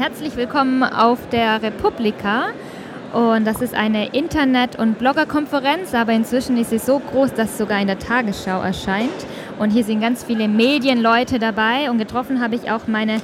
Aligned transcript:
Herzlich 0.00 0.34
willkommen 0.34 0.82
auf 0.82 1.18
der 1.28 1.60
Republika. 1.60 2.52
Und 3.12 3.46
das 3.46 3.60
ist 3.60 3.74
eine 3.74 4.14
Internet- 4.14 4.78
und 4.78 4.98
Bloggerkonferenz, 4.98 5.92
aber 5.92 6.12
inzwischen 6.12 6.56
ist 6.56 6.70
sie 6.70 6.78
so 6.78 7.00
groß, 7.00 7.34
dass 7.34 7.50
es 7.50 7.58
sogar 7.58 7.78
in 7.82 7.86
der 7.86 7.98
Tagesschau 7.98 8.62
erscheint. 8.62 9.10
Und 9.58 9.68
hier 9.68 9.84
sind 9.84 10.00
ganz 10.00 10.24
viele 10.24 10.48
Medienleute 10.48 11.38
dabei 11.38 11.90
und 11.90 11.98
getroffen 11.98 12.40
habe 12.40 12.54
ich 12.54 12.70
auch 12.70 12.86
meine 12.86 13.20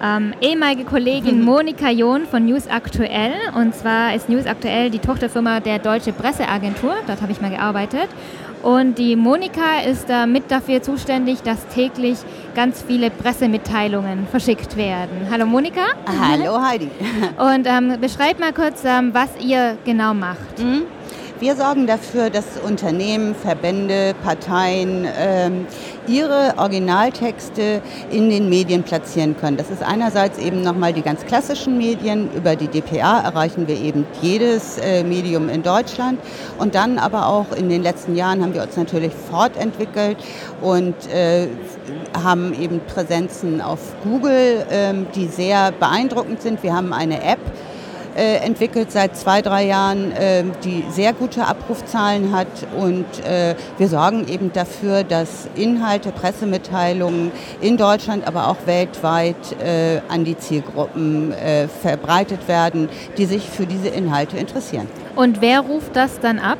ähm, 0.00 0.32
ehemalige 0.40 0.84
Kollegin 0.84 1.42
Monika 1.42 1.90
John 1.90 2.24
von 2.26 2.46
News 2.46 2.68
Aktuell. 2.68 3.34
Und 3.56 3.74
zwar 3.74 4.14
ist 4.14 4.28
News 4.28 4.46
Aktuell 4.46 4.90
die 4.90 5.00
Tochterfirma 5.00 5.58
der 5.58 5.80
Deutsche 5.80 6.12
Presseagentur. 6.12 6.94
Dort 7.08 7.20
habe 7.20 7.32
ich 7.32 7.40
mal 7.40 7.50
gearbeitet. 7.50 8.08
Und 8.62 8.96
die 8.96 9.16
Monika 9.16 9.80
ist 9.84 10.08
da 10.08 10.26
mit 10.26 10.52
dafür 10.52 10.82
zuständig, 10.82 11.42
dass 11.42 11.66
täglich 11.66 12.18
ganz 12.54 12.82
viele 12.86 13.10
Pressemitteilungen 13.10 14.26
verschickt 14.30 14.76
werden. 14.76 15.28
Hallo 15.30 15.46
Monika. 15.46 15.86
Hallo 16.06 16.60
Heidi. 16.60 16.90
Und 17.38 17.66
ähm, 17.66 18.00
beschreib 18.00 18.38
mal 18.38 18.52
kurz, 18.52 18.84
ähm, 18.84 19.10
was 19.12 19.30
ihr 19.40 19.76
genau 19.84 20.14
macht. 20.14 20.58
Mhm. 20.58 20.82
Wir 21.42 21.56
sorgen 21.56 21.88
dafür, 21.88 22.30
dass 22.30 22.44
Unternehmen, 22.64 23.34
Verbände, 23.34 24.14
Parteien 24.22 25.08
ähm, 25.18 25.66
ihre 26.06 26.54
Originaltexte 26.56 27.82
in 28.12 28.30
den 28.30 28.48
Medien 28.48 28.84
platzieren 28.84 29.36
können. 29.36 29.56
Das 29.56 29.68
ist 29.68 29.82
einerseits 29.82 30.38
eben 30.38 30.62
nochmal 30.62 30.92
die 30.92 31.02
ganz 31.02 31.26
klassischen 31.26 31.78
Medien. 31.78 32.32
Über 32.32 32.54
die 32.54 32.68
DPA 32.68 33.22
erreichen 33.22 33.66
wir 33.66 33.76
eben 33.76 34.06
jedes 34.20 34.78
äh, 34.78 35.02
Medium 35.02 35.48
in 35.48 35.64
Deutschland. 35.64 36.20
Und 36.58 36.76
dann 36.76 37.00
aber 37.00 37.26
auch 37.26 37.50
in 37.50 37.68
den 37.68 37.82
letzten 37.82 38.14
Jahren 38.14 38.40
haben 38.40 38.54
wir 38.54 38.62
uns 38.62 38.76
natürlich 38.76 39.12
fortentwickelt 39.12 40.18
und 40.60 40.94
äh, 41.12 41.48
haben 42.22 42.54
eben 42.54 42.78
Präsenzen 42.86 43.60
auf 43.60 43.80
Google, 44.04 44.64
äh, 44.70 44.94
die 45.16 45.26
sehr 45.26 45.72
beeindruckend 45.72 46.40
sind. 46.40 46.62
Wir 46.62 46.72
haben 46.72 46.92
eine 46.92 47.20
App, 47.24 47.40
äh, 48.16 48.36
entwickelt 48.36 48.92
seit 48.92 49.16
zwei, 49.16 49.42
drei 49.42 49.64
Jahren, 49.64 50.12
äh, 50.12 50.44
die 50.64 50.84
sehr 50.90 51.12
gute 51.12 51.46
Abrufzahlen 51.46 52.32
hat. 52.32 52.48
Und 52.76 53.06
äh, 53.24 53.54
wir 53.78 53.88
sorgen 53.88 54.28
eben 54.28 54.52
dafür, 54.52 55.04
dass 55.04 55.48
Inhalte, 55.54 56.12
Pressemitteilungen 56.12 57.32
in 57.60 57.76
Deutschland, 57.76 58.26
aber 58.26 58.48
auch 58.48 58.58
weltweit 58.66 59.36
äh, 59.62 60.00
an 60.08 60.24
die 60.24 60.38
Zielgruppen 60.38 61.32
äh, 61.32 61.68
verbreitet 61.68 62.48
werden, 62.48 62.88
die 63.16 63.26
sich 63.26 63.48
für 63.48 63.66
diese 63.66 63.88
Inhalte 63.88 64.36
interessieren. 64.36 64.88
Und 65.16 65.40
wer 65.40 65.60
ruft 65.60 65.96
das 65.96 66.20
dann 66.20 66.38
ab? 66.38 66.58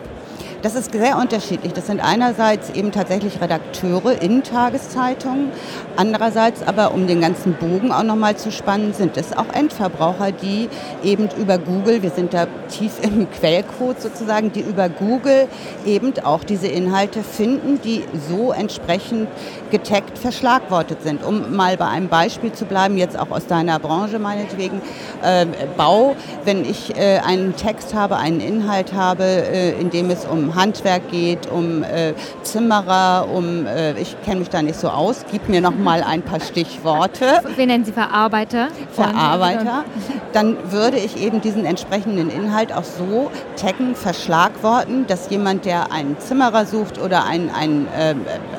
Das 0.62 0.76
ist 0.76 0.92
sehr 0.92 1.18
unterschiedlich. 1.18 1.72
Das 1.72 1.88
sind 1.88 1.98
einerseits 1.98 2.70
eben 2.70 2.92
tatsächlich 2.92 3.40
Redakteure 3.40 4.22
in 4.22 4.44
Tageszeitungen, 4.44 5.50
andererseits 5.96 6.62
aber, 6.62 6.94
um 6.94 7.08
den 7.08 7.20
ganzen 7.20 7.54
Bogen 7.54 7.90
auch 7.90 8.04
nochmal 8.04 8.36
zu 8.36 8.52
spannen, 8.52 8.94
sind 8.94 9.16
es 9.16 9.36
auch 9.36 9.52
Endverbraucher, 9.52 10.30
die 10.30 10.68
eben 11.02 11.28
über 11.36 11.58
Google, 11.58 12.02
wir 12.04 12.10
sind 12.10 12.32
da 12.32 12.46
tief 12.68 12.92
im 13.02 13.28
Quellcode 13.28 14.00
sozusagen, 14.00 14.52
die 14.52 14.60
über 14.60 14.88
Google 14.88 15.48
eben 15.84 16.12
auch 16.22 16.44
diese 16.44 16.68
Inhalte 16.68 17.24
finden, 17.24 17.80
die 17.82 18.04
so 18.28 18.52
entsprechend 18.52 19.26
getaggt 19.72 20.16
verschlagwortet 20.16 21.02
sind. 21.02 21.24
Um 21.24 21.56
mal 21.56 21.76
bei 21.76 21.88
einem 21.88 22.08
Beispiel 22.08 22.52
zu 22.52 22.66
bleiben, 22.66 22.96
jetzt 22.98 23.18
auch 23.18 23.32
aus 23.32 23.46
deiner 23.48 23.80
Branche 23.80 24.20
meinetwegen, 24.20 24.80
äh, 25.24 25.44
Bau, 25.76 26.14
wenn 26.44 26.64
ich 26.64 26.96
äh, 26.96 27.18
einen 27.18 27.56
Text 27.56 27.94
habe, 27.94 28.16
einen 28.16 28.40
Inhalt 28.40 28.92
habe, 28.92 29.24
äh, 29.24 29.72
in 29.80 29.90
dem 29.90 30.08
es 30.10 30.24
um 30.24 30.51
Handwerk 30.54 31.10
geht, 31.10 31.50
um 31.50 31.82
äh, 31.82 32.14
Zimmerer, 32.42 33.28
um, 33.32 33.66
äh, 33.66 33.98
ich 34.00 34.16
kenne 34.24 34.40
mich 34.40 34.50
da 34.50 34.62
nicht 34.62 34.78
so 34.78 34.88
aus, 34.88 35.24
gib 35.30 35.48
mir 35.48 35.60
noch 35.60 35.74
mal 35.74 36.02
ein 36.02 36.22
paar 36.22 36.40
Stichworte. 36.40 37.26
Wir 37.56 37.66
nennen 37.66 37.84
Sie 37.84 37.92
Verarbeiter. 37.92 38.68
Verarbeiter. 38.92 39.84
Dann 40.32 40.56
würde 40.70 40.98
ich 40.98 41.22
eben 41.22 41.40
diesen 41.40 41.64
entsprechenden 41.64 42.30
Inhalt 42.30 42.72
auch 42.72 42.84
so 42.84 43.30
taggen, 43.56 43.94
verschlagworten, 43.94 45.06
dass 45.06 45.30
jemand, 45.30 45.64
der 45.64 45.92
einen 45.92 46.18
Zimmerer 46.18 46.66
sucht 46.66 47.00
oder 47.00 47.24
ein, 47.24 47.50
ein, 47.50 47.86
äh, 47.96 48.14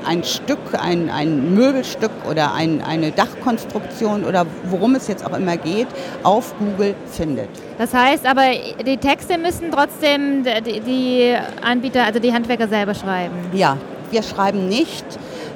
ein 0.06 0.24
Stück, 0.24 0.60
ein, 0.80 1.10
ein 1.10 1.54
Möbelstück 1.54 2.12
oder 2.30 2.54
ein, 2.54 2.82
eine 2.82 3.12
Dachkonstruktion 3.12 4.24
oder 4.24 4.46
worum 4.70 4.96
es 4.96 5.08
jetzt 5.08 5.26
auch 5.26 5.38
immer 5.38 5.58
geht, 5.58 5.88
auf 6.24 6.54
Google 6.60 6.96
findet. 7.12 7.50
Das 7.78 7.94
heißt 7.94 8.26
aber, 8.26 8.44
die 8.86 8.98
Texte 8.98 9.38
müssen 9.38 9.72
trotzdem 9.72 10.44
die, 10.44 10.80
die 10.82 11.36
Anbieter, 11.84 12.06
also 12.06 12.20
die 12.20 12.32
Handwerker 12.32 12.70
selber 12.70 12.94
schreiben. 12.96 13.36
Ja, 13.52 13.76
wir 14.10 14.24
schreiben 14.24 14.70
nicht. 14.70 15.04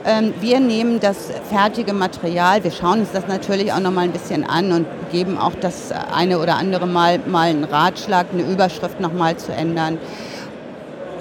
Ähm, 0.03 0.33
wir 0.41 0.59
nehmen 0.59 0.99
das 0.99 1.31
fertige 1.49 1.93
Material, 1.93 2.65
wir 2.65 2.71
schauen 2.71 2.99
uns 2.99 3.13
das 3.13 3.27
natürlich 3.29 3.71
auch 3.71 3.79
noch 3.79 3.91
mal 3.93 4.01
ein 4.01 4.11
bisschen 4.11 4.43
an 4.43 4.73
und 4.73 4.85
geben 5.09 5.37
auch 5.37 5.53
das 5.55 5.93
eine 6.13 6.39
oder 6.39 6.57
andere 6.57 6.85
Mal, 6.85 7.19
mal 7.27 7.49
einen 7.49 7.63
Ratschlag, 7.63 8.27
eine 8.33 8.43
Überschrift 8.43 8.99
noch 8.99 9.13
mal 9.13 9.37
zu 9.37 9.53
ändern 9.53 9.99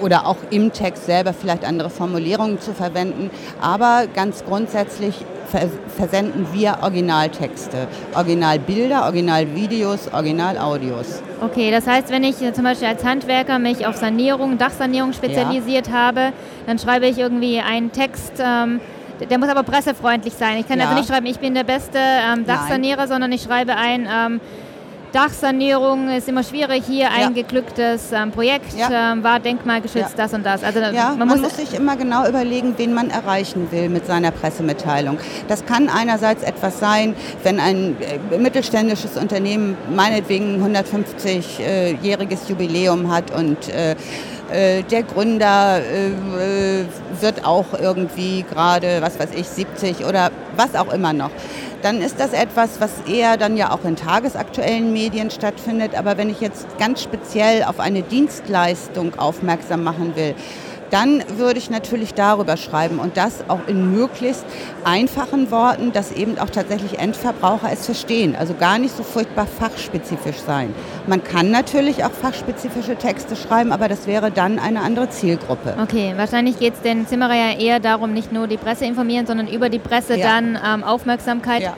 oder 0.01 0.27
auch 0.27 0.37
im 0.49 0.73
Text 0.73 1.05
selber 1.05 1.33
vielleicht 1.33 1.65
andere 1.65 1.89
Formulierungen 1.89 2.59
zu 2.59 2.73
verwenden. 2.73 3.29
Aber 3.61 4.05
ganz 4.13 4.43
grundsätzlich 4.45 5.15
versenden 5.95 6.47
wir 6.53 6.79
Originaltexte, 6.81 7.87
Originalbilder, 8.13 9.03
Originalvideos, 9.03 10.11
Originalaudios. 10.13 11.21
Okay, 11.41 11.71
das 11.71 11.87
heißt, 11.87 12.09
wenn 12.09 12.23
ich 12.23 12.35
zum 12.53 12.63
Beispiel 12.63 12.87
als 12.87 13.03
Handwerker 13.03 13.59
mich 13.59 13.85
auf 13.85 13.95
Sanierung, 13.95 14.57
Dachsanierung 14.57 15.13
spezialisiert 15.13 15.87
ja. 15.87 15.93
habe, 15.93 16.33
dann 16.65 16.79
schreibe 16.79 17.07
ich 17.07 17.17
irgendwie 17.17 17.59
einen 17.59 17.91
Text. 17.91 18.33
Ähm, 18.39 18.81
der 19.29 19.37
muss 19.39 19.49
aber 19.49 19.63
pressefreundlich 19.63 20.33
sein. 20.33 20.57
Ich 20.57 20.67
kann 20.67 20.79
also 20.79 20.83
ja. 20.83 20.89
also 20.89 20.99
nicht 20.99 21.09
schreiben, 21.09 21.25
ich 21.25 21.39
bin 21.39 21.53
der 21.55 21.63
beste 21.63 21.97
ähm, 21.97 22.45
Dachsanierer, 22.45 22.97
Nein. 22.97 23.07
sondern 23.07 23.31
ich 23.31 23.41
schreibe 23.41 23.75
ein, 23.75 24.07
ähm, 24.11 24.41
Dachsanierung 25.17 26.09
ist 26.11 26.29
immer 26.29 26.43
schwierig. 26.43 26.83
Hier 26.87 27.09
ein 27.09 27.33
geglücktes 27.33 28.11
ähm, 28.11 28.29
Projekt 28.29 28.75
ähm, 28.77 29.23
war 29.23 29.39
denkmalgeschützt, 29.39 30.13
das 30.15 30.31
und 30.31 30.45
das. 30.45 30.63
Also 30.63 30.79
man, 30.79 31.17
man 31.17 31.41
muss, 31.41 31.55
sich 31.55 31.73
immer 31.73 31.95
genau 31.95 32.27
überlegen, 32.27 32.75
wen 32.77 32.93
man 32.93 33.09
erreichen 33.09 33.71
will 33.71 33.89
mit 33.89 34.05
seiner 34.05 34.29
Pressemitteilung. 34.29 35.17
Das 35.47 35.65
kann 35.65 35.89
einerseits 35.89 36.43
etwas 36.43 36.79
sein, 36.79 37.15
wenn 37.41 37.59
ein 37.59 37.95
äh, 37.99 38.37
mittelständisches 38.37 39.17
Unternehmen 39.17 39.75
meinetwegen 39.89 40.63
150-jähriges 40.63 42.45
äh, 42.45 42.49
Jubiläum 42.49 43.11
hat 43.11 43.31
und 43.31 43.69
äh, 43.69 43.95
äh, 44.51 44.83
der 44.83 45.01
Gründer 45.01 45.79
äh, 45.79 46.85
wird 47.19 47.43
auch 47.43 47.73
irgendwie 47.73 48.45
gerade, 48.47 49.01
was 49.01 49.19
weiß 49.19 49.29
ich, 49.35 49.47
70 49.47 50.05
oder 50.05 50.29
was 50.55 50.75
auch 50.75 50.93
immer 50.93 51.11
noch 51.11 51.31
dann 51.81 52.01
ist 52.01 52.19
das 52.19 52.33
etwas, 52.33 52.79
was 52.81 52.91
eher 53.07 53.37
dann 53.37 53.57
ja 53.57 53.71
auch 53.71 53.83
in 53.83 53.95
tagesaktuellen 53.95 54.91
Medien 54.93 55.29
stattfindet. 55.29 55.95
Aber 55.95 56.17
wenn 56.17 56.29
ich 56.29 56.41
jetzt 56.41 56.65
ganz 56.77 57.01
speziell 57.01 57.63
auf 57.63 57.79
eine 57.79 58.01
Dienstleistung 58.01 59.17
aufmerksam 59.19 59.83
machen 59.83 60.15
will, 60.15 60.35
dann 60.89 61.23
würde 61.37 61.59
ich 61.59 61.69
natürlich 61.69 62.13
darüber 62.13 62.57
schreiben 62.57 62.99
und 62.99 63.17
das 63.17 63.43
auch 63.47 63.59
in 63.67 63.91
möglichst 63.93 64.45
einfachen 64.83 65.51
Worten, 65.51 65.91
dass 65.91 66.11
eben 66.11 66.37
auch 66.39 66.49
tatsächlich 66.49 66.99
Endverbraucher 66.99 67.69
es 67.71 67.85
verstehen. 67.85 68.35
Also 68.35 68.53
gar 68.53 68.79
nicht 68.79 68.95
so 68.95 69.03
furchtbar 69.03 69.47
fachspezifisch 69.47 70.37
sein. 70.37 70.73
Man 71.07 71.23
kann 71.23 71.51
natürlich 71.51 72.03
auch 72.03 72.11
fachspezifische 72.11 72.95
Texte 72.95 73.35
schreiben, 73.35 73.71
aber 73.71 73.87
das 73.87 74.07
wäre 74.07 74.31
dann 74.31 74.59
eine 74.59 74.81
andere 74.81 75.09
Zielgruppe. 75.09 75.75
Okay, 75.81 76.13
wahrscheinlich 76.15 76.59
geht 76.59 76.73
es 76.75 76.81
den 76.81 77.07
Zimmerer 77.07 77.35
ja 77.35 77.57
eher 77.57 77.79
darum, 77.79 78.13
nicht 78.13 78.31
nur 78.31 78.47
die 78.47 78.57
Presse 78.57 78.85
informieren, 78.85 79.25
sondern 79.25 79.47
über 79.47 79.69
die 79.69 79.79
Presse 79.79 80.17
ja. 80.17 80.27
dann 80.27 80.59
ähm, 80.63 80.83
Aufmerksamkeit 80.83 81.63
ja 81.63 81.73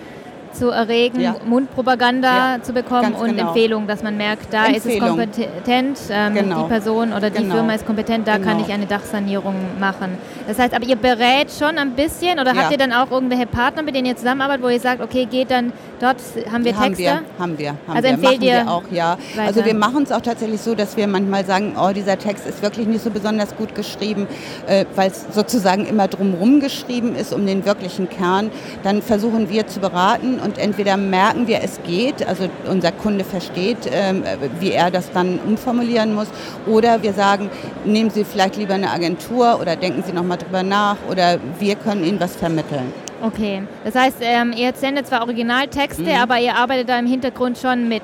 zu 0.54 0.70
erregen, 0.70 1.20
ja. 1.20 1.36
Mundpropaganda 1.46 2.56
ja, 2.56 2.62
zu 2.62 2.74
bekommen 2.74 3.14
und 3.14 3.36
genau. 3.36 3.48
Empfehlungen, 3.48 3.88
dass 3.88 4.04
man 4.04 4.18
merkt, 4.18 4.54
da 4.54 4.66
Empfehlung. 4.66 5.20
ist 5.20 5.38
es 5.38 5.46
kompetent, 5.46 6.00
ähm, 6.10 6.34
genau. 6.34 6.64
die 6.64 6.70
Person 6.70 7.14
oder 7.14 7.30
die 7.30 7.44
genau. 7.44 7.56
Firma 7.56 7.74
ist 7.74 7.86
kompetent, 7.86 8.28
da 8.28 8.34
kann 8.34 8.58
genau. 8.58 8.66
ich 8.66 8.74
eine 8.74 8.86
Dachsanierung 8.86 9.56
machen. 9.80 10.18
Das 10.48 10.60
heißt, 10.60 10.74
aber 10.74 10.86
ihr 10.86 10.96
berät 10.96 11.52
schon 11.52 11.78
ein 11.78 11.92
bisschen 11.92 12.40
oder 12.40 12.54
ja. 12.54 12.62
habt 12.62 12.72
ihr 12.72 12.78
dann 12.78 12.94
auch 12.94 13.12
irgendwelche 13.12 13.46
Partner, 13.46 13.84
mit 13.84 13.96
denen 13.96 14.08
ihr 14.08 14.16
zusammenarbeitet, 14.16 14.64
wo 14.64 14.70
ihr 14.70 14.80
sagt, 14.80 15.02
okay, 15.02 15.26
geht 15.26 15.52
dann 15.52 15.72
dort, 16.00 16.18
haben 16.52 16.64
wir 16.66 16.76
Texte? 16.76 17.10
Haben 17.12 17.26
wir, 17.28 17.40
haben 17.40 17.58
wir. 17.58 17.70
Haben 17.70 17.78
also 17.88 18.04
wir. 18.04 18.14
empfehlt 18.14 18.44
ihr 18.44 18.66
wir 18.66 18.72
auch, 18.72 18.84
ja. 18.92 19.18
Weiter. 19.36 19.48
Also 19.48 19.66
wir 19.66 19.76
machen 19.76 20.04
es 20.04 20.12
auch 20.12 20.22
tatsächlich 20.22 20.62
so, 20.62 20.76
dass 20.76 20.98
wir 20.98 21.08
manchmal 21.08 21.46
sagen, 21.46 21.76
oh, 21.80 21.92
dieser 21.94 22.18
Text 22.18 22.48
ist 22.48 22.62
wirklich 22.62 22.88
nicht 22.88 23.04
so 23.04 23.10
besonders 23.10 23.56
gut 23.56 23.76
geschrieben, 23.76 24.28
äh, 24.68 24.86
weil 24.96 25.10
es 25.10 25.26
sozusagen 25.32 25.86
immer 25.86 26.08
drumherum 26.08 26.60
geschrieben 26.60 27.16
ist, 27.16 27.34
um 27.34 27.46
den 27.46 27.66
wirklichen 27.66 28.10
Kern. 28.10 28.52
Dann 28.84 29.02
versuchen 29.02 29.50
wir 29.50 29.68
zu 29.68 29.80
beraten 29.80 30.39
und 30.40 30.58
entweder 30.58 30.98
merken 30.98 31.48
wir, 31.48 31.62
es 31.64 31.80
geht, 31.86 32.28
also 32.28 32.46
unser 32.70 32.92
Kunde 32.92 33.24
versteht, 33.24 33.78
ähm, 33.92 34.24
wie 34.60 34.72
er 34.72 34.92
das 34.92 35.12
dann 35.12 35.40
umformulieren 35.46 36.14
muss, 36.14 36.28
oder 36.68 37.02
wir 37.02 37.14
sagen, 37.14 37.50
nehmen 37.86 38.10
Sie 38.10 38.24
vielleicht 38.24 38.58
lieber 38.58 38.74
eine 38.74 38.92
Agentur 38.92 39.60
oder 39.62 39.76
denken 39.76 40.04
Sie 40.06 40.14
nochmal 40.14 40.38
drüber 40.38 40.64
nach 40.64 40.98
oder 41.10 41.40
wir 41.60 41.76
können 41.76 42.04
Ihnen 42.04 42.20
was 42.20 42.36
vermitteln. 42.36 42.94
Okay, 43.22 43.64
das 43.84 43.96
heißt, 43.96 44.18
ähm, 44.22 44.54
ihr 44.56 44.72
sendet 44.74 45.08
zwar 45.08 45.22
Originaltexte, 45.22 46.04
mhm. 46.04 46.22
aber 46.22 46.40
ihr 46.40 46.56
arbeitet 46.56 46.88
da 46.88 46.98
im 46.98 47.06
Hintergrund 47.06 47.58
schon 47.58 47.90
mit. 47.90 48.04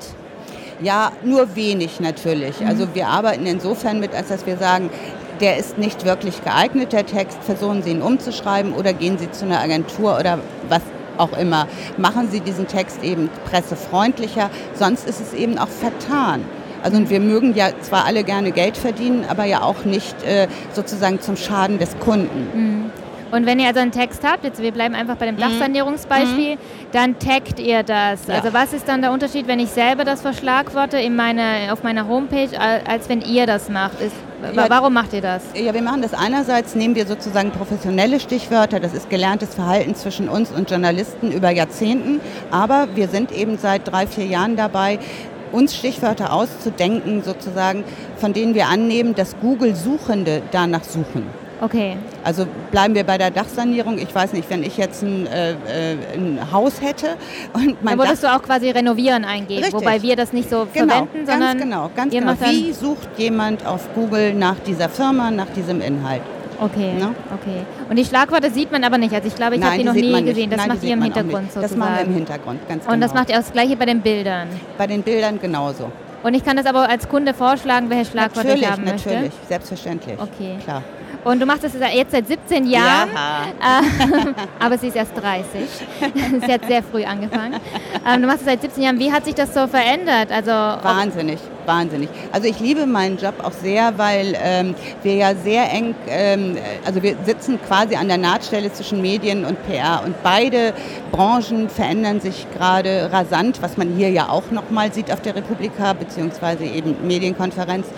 Ja, 0.82 1.10
nur 1.24 1.56
wenig 1.56 2.00
natürlich. 2.00 2.60
Mhm. 2.60 2.66
Also 2.66 2.94
wir 2.94 3.08
arbeiten 3.08 3.46
insofern 3.46 3.98
mit, 3.98 4.14
als 4.14 4.28
dass 4.28 4.44
wir 4.44 4.58
sagen, 4.58 4.90
der 5.40 5.56
ist 5.56 5.78
nicht 5.78 6.04
wirklich 6.04 6.42
geeignet, 6.44 6.92
der 6.92 7.06
Text, 7.06 7.38
versuchen 7.42 7.82
Sie 7.82 7.90
ihn 7.90 8.02
umzuschreiben 8.02 8.72
oder 8.74 8.92
gehen 8.92 9.18
Sie 9.18 9.30
zu 9.30 9.44
einer 9.44 9.60
Agentur 9.60 10.18
oder 10.18 10.38
was 10.68 10.82
auch 11.18 11.36
immer, 11.36 11.66
machen 11.96 12.28
Sie 12.30 12.40
diesen 12.40 12.66
Text 12.66 13.02
eben 13.02 13.28
pressefreundlicher, 13.50 14.50
sonst 14.74 15.08
ist 15.08 15.20
es 15.20 15.32
eben 15.32 15.58
auch 15.58 15.68
vertan. 15.68 16.44
Also 16.82 16.98
und 16.98 17.10
wir 17.10 17.20
mögen 17.20 17.54
ja 17.54 17.70
zwar 17.80 18.04
alle 18.04 18.22
gerne 18.22 18.52
Geld 18.52 18.76
verdienen, 18.76 19.24
aber 19.28 19.44
ja 19.44 19.62
auch 19.62 19.84
nicht 19.84 20.22
äh, 20.22 20.46
sozusagen 20.72 21.20
zum 21.20 21.36
Schaden 21.36 21.78
des 21.78 21.98
Kunden. 21.98 22.48
Mhm. 22.54 22.90
Und 23.36 23.44
wenn 23.44 23.60
ihr 23.60 23.68
also 23.68 23.80
einen 23.80 23.92
Text 23.92 24.22
habt, 24.24 24.44
jetzt 24.44 24.62
wir 24.62 24.72
bleiben 24.72 24.94
einfach 24.94 25.16
bei 25.16 25.26
dem 25.26 25.34
mhm. 25.34 25.40
Dachsanierungsbeispiel, 25.40 26.54
mhm. 26.54 26.58
dann 26.92 27.18
taggt 27.18 27.60
ihr 27.60 27.82
das. 27.82 28.26
Ja. 28.26 28.36
Also 28.36 28.54
was 28.54 28.72
ist 28.72 28.88
dann 28.88 29.02
der 29.02 29.12
Unterschied, 29.12 29.46
wenn 29.46 29.60
ich 29.60 29.68
selber 29.68 30.04
das 30.04 30.22
verschlagworte 30.22 30.96
in 30.96 31.14
meine, 31.14 31.70
auf 31.70 31.82
meiner 31.82 32.08
Homepage, 32.08 32.48
als 32.58 33.10
wenn 33.10 33.20
ihr 33.20 33.46
das 33.46 33.68
macht? 33.68 34.00
Ist, 34.00 34.14
ja, 34.54 34.70
warum 34.70 34.94
macht 34.94 35.12
ihr 35.12 35.20
das? 35.20 35.42
Ja, 35.54 35.74
wir 35.74 35.82
machen 35.82 36.00
das 36.00 36.14
einerseits, 36.14 36.74
nehmen 36.74 36.94
wir 36.94 37.06
sozusagen 37.06 37.50
professionelle 37.50 38.20
Stichwörter, 38.20 38.80
das 38.80 38.94
ist 38.94 39.10
gelerntes 39.10 39.54
Verhalten 39.54 39.94
zwischen 39.94 40.30
uns 40.30 40.50
und 40.50 40.70
Journalisten 40.70 41.30
über 41.30 41.50
Jahrzehnten, 41.50 42.20
aber 42.50 42.88
wir 42.94 43.08
sind 43.08 43.32
eben 43.32 43.58
seit 43.58 43.86
drei, 43.90 44.06
vier 44.06 44.24
Jahren 44.24 44.56
dabei, 44.56 44.98
uns 45.52 45.76
Stichwörter 45.76 46.32
auszudenken, 46.32 47.22
sozusagen, 47.22 47.84
von 48.16 48.32
denen 48.32 48.54
wir 48.54 48.68
annehmen, 48.68 49.14
dass 49.14 49.36
Google-Suchende 49.40 50.42
danach 50.50 50.84
suchen. 50.84 51.45
Okay. 51.60 51.96
Also 52.22 52.46
bleiben 52.70 52.94
wir 52.94 53.04
bei 53.04 53.16
der 53.16 53.30
Dachsanierung. 53.30 53.98
Ich 53.98 54.14
weiß 54.14 54.32
nicht, 54.32 54.48
wenn 54.50 54.62
ich 54.62 54.76
jetzt 54.76 55.02
ein, 55.02 55.26
äh, 55.26 55.52
äh 55.52 55.56
ein 56.14 56.52
Haus 56.52 56.82
hätte 56.82 57.16
und 57.52 57.82
mein 57.82 57.96
Dann 57.96 58.06
würdest 58.06 58.24
Dach 58.24 58.32
du 58.32 58.36
auch 58.36 58.42
quasi 58.42 58.70
renovieren 58.70 59.24
eingeben, 59.24 59.64
Richtig. 59.64 59.80
wobei 59.80 60.02
wir 60.02 60.16
das 60.16 60.32
nicht 60.32 60.50
so 60.50 60.66
genau, 60.72 60.94
verwenden, 60.94 61.26
sondern 61.26 61.58
ganz 61.58 61.62
genau, 61.62 61.90
ganz 61.96 62.12
genau. 62.12 62.32
Wie 62.40 62.72
sucht 62.72 63.08
jemand 63.16 63.64
auf 63.66 63.88
Google 63.94 64.34
nach 64.34 64.56
dieser 64.66 64.88
Firma, 64.88 65.30
nach 65.30 65.48
diesem 65.56 65.80
Inhalt? 65.80 66.22
Okay, 66.58 66.94
ne? 66.94 67.14
okay. 67.34 67.60
Und 67.88 67.96
die 67.96 68.04
Schlagworte 68.04 68.50
sieht 68.50 68.72
man 68.72 68.82
aber 68.84 68.98
nicht. 68.98 69.14
Also 69.14 69.28
ich 69.28 69.34
glaube, 69.34 69.56
ich 69.56 69.62
habe 69.62 69.76
die 69.76 69.84
noch 69.84 69.92
nie 69.92 70.24
gesehen. 70.24 70.50
Das 70.50 70.60
Nein, 70.60 70.68
macht 70.68 70.82
ihr 70.82 70.94
im 70.94 71.02
Hintergrund 71.02 71.52
sozusagen. 71.52 71.62
Das 71.62 71.76
machen 71.76 71.94
wir 71.96 72.04
im 72.04 72.14
Hintergrund, 72.14 72.68
ganz 72.68 72.84
genau. 72.84 72.94
Und 72.94 73.00
das 73.00 73.10
genau. 73.10 73.20
macht 73.20 73.30
ihr 73.30 73.36
auch 73.36 73.42
das 73.42 73.52
Gleiche 73.52 73.76
bei 73.76 73.86
den 73.86 74.00
Bildern? 74.00 74.48
Bei 74.78 74.86
den 74.86 75.02
Bildern 75.02 75.38
genauso. 75.38 75.90
Und 76.22 76.34
ich 76.34 76.44
kann 76.44 76.56
das 76.56 76.66
aber 76.66 76.88
als 76.88 77.08
Kunde 77.08 77.34
vorschlagen, 77.34 77.90
welche 77.90 78.10
Schlagworte 78.10 78.48
natürlich, 78.48 78.62
ich 78.62 78.70
haben 78.70 78.84
möchte? 78.84 79.08
Natürlich, 79.08 79.14
natürlich, 79.14 79.48
selbstverständlich. 79.48 80.18
Okay. 80.18 80.56
Klar. 80.64 80.82
Und 81.26 81.40
du 81.40 81.46
machst 81.46 81.64
das 81.64 81.72
jetzt 81.92 82.12
seit 82.12 82.28
17 82.28 82.68
Jahren, 82.68 83.10
ja. 83.12 83.80
Äh, 83.80 84.32
aber 84.64 84.78
sie 84.78 84.86
ist 84.86 84.94
erst 84.94 85.10
30. 85.16 85.44
sie 86.46 86.52
hat 86.52 86.64
sehr 86.68 86.84
früh 86.84 87.02
angefangen. 87.02 87.56
Ähm, 88.06 88.22
du 88.22 88.28
machst 88.28 88.42
das 88.42 88.46
seit 88.46 88.62
17 88.62 88.84
Jahren. 88.84 88.98
Wie 89.00 89.10
hat 89.10 89.24
sich 89.24 89.34
das 89.34 89.52
so 89.52 89.66
verändert? 89.66 90.30
Also, 90.30 90.52
wahnsinnig, 90.52 91.40
wahnsinnig. 91.64 92.08
Also 92.30 92.46
ich 92.46 92.60
liebe 92.60 92.86
meinen 92.86 93.18
Job 93.18 93.34
auch 93.42 93.50
sehr, 93.50 93.98
weil 93.98 94.36
ähm, 94.40 94.76
wir 95.02 95.16
ja 95.16 95.34
sehr 95.34 95.68
eng, 95.72 95.96
ähm, 96.06 96.58
also 96.84 97.02
wir 97.02 97.16
sitzen 97.26 97.58
quasi 97.66 97.96
an 97.96 98.06
der 98.06 98.18
Nahtstelle 98.18 98.72
zwischen 98.72 99.02
Medien 99.02 99.44
und 99.44 99.58
PR 99.66 100.02
und 100.04 100.22
beide 100.22 100.74
Branchen 101.10 101.68
verändern 101.68 102.20
sich 102.20 102.46
gerade 102.56 103.10
rasant, 103.12 103.60
was 103.62 103.76
man 103.76 103.96
hier 103.96 104.10
ja 104.10 104.28
auch 104.28 104.52
nochmal 104.52 104.92
sieht 104.92 105.10
auf 105.10 105.22
der 105.22 105.34
Republika, 105.34 105.92
beziehungsweise 105.92 106.62
eben 106.62 107.04
Medienkonferenz. 107.04 107.88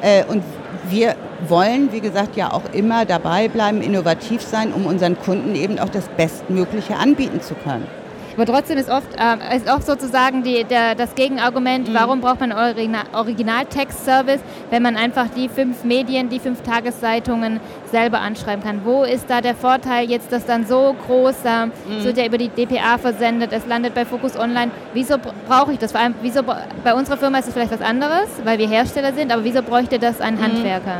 Äh, 0.00 0.24
und 0.24 0.42
wir 0.88 1.16
wollen, 1.48 1.92
wie 1.92 2.00
gesagt, 2.00 2.36
ja 2.36 2.52
auch 2.52 2.72
immer 2.72 3.04
dabei 3.04 3.48
bleiben, 3.48 3.82
innovativ 3.82 4.42
sein, 4.42 4.72
um 4.72 4.86
unseren 4.86 5.18
Kunden 5.18 5.54
eben 5.54 5.78
auch 5.78 5.88
das 5.88 6.08
Bestmögliche 6.08 6.96
anbieten 6.96 7.40
zu 7.40 7.54
können. 7.54 7.86
Aber 8.34 8.46
trotzdem 8.46 8.78
ist 8.78 8.90
oft, 8.90 9.08
äh, 9.18 9.56
ist 9.56 9.70
oft 9.70 9.86
sozusagen 9.86 10.42
die, 10.42 10.64
der, 10.64 10.94
das 10.94 11.14
Gegenargument, 11.14 11.88
mhm. 11.88 11.94
warum 11.94 12.20
braucht 12.20 12.40
man 12.40 12.52
Original, 12.52 13.04
Originaltext-Service, 13.12 14.40
wenn 14.70 14.82
man 14.82 14.96
einfach 14.96 15.26
die 15.36 15.48
fünf 15.48 15.84
Medien, 15.84 16.28
die 16.28 16.38
fünf 16.38 16.62
Tageszeitungen 16.62 17.60
selber 17.90 18.20
anschreiben 18.20 18.62
kann. 18.62 18.80
Wo 18.84 19.04
ist 19.04 19.28
da 19.28 19.40
der 19.40 19.54
Vorteil 19.54 20.08
jetzt, 20.08 20.32
dass 20.32 20.46
dann 20.46 20.66
so 20.66 20.94
groß, 21.06 21.36
äh, 21.44 21.66
mhm. 21.66 21.72
es 21.98 22.04
wird 22.04 22.18
ja 22.18 22.26
über 22.26 22.38
die 22.38 22.48
DPA 22.48 22.98
versendet, 22.98 23.52
es 23.52 23.66
landet 23.66 23.94
bei 23.94 24.04
Focus 24.04 24.38
Online. 24.38 24.70
Wieso 24.94 25.16
brauche 25.48 25.72
ich 25.72 25.78
das? 25.78 25.92
Vor 25.92 26.00
allem, 26.00 26.14
wieso, 26.22 26.42
bei 26.42 26.94
unserer 26.94 27.16
Firma 27.16 27.38
ist 27.38 27.48
es 27.48 27.54
vielleicht 27.54 27.72
was 27.72 27.82
anderes, 27.82 28.28
weil 28.44 28.58
wir 28.58 28.68
Hersteller 28.68 29.12
sind, 29.12 29.32
aber 29.32 29.44
wieso 29.44 29.62
bräuchte 29.62 29.98
das 29.98 30.20
ein 30.20 30.36
mhm. 30.36 30.42
Handwerker? 30.42 30.98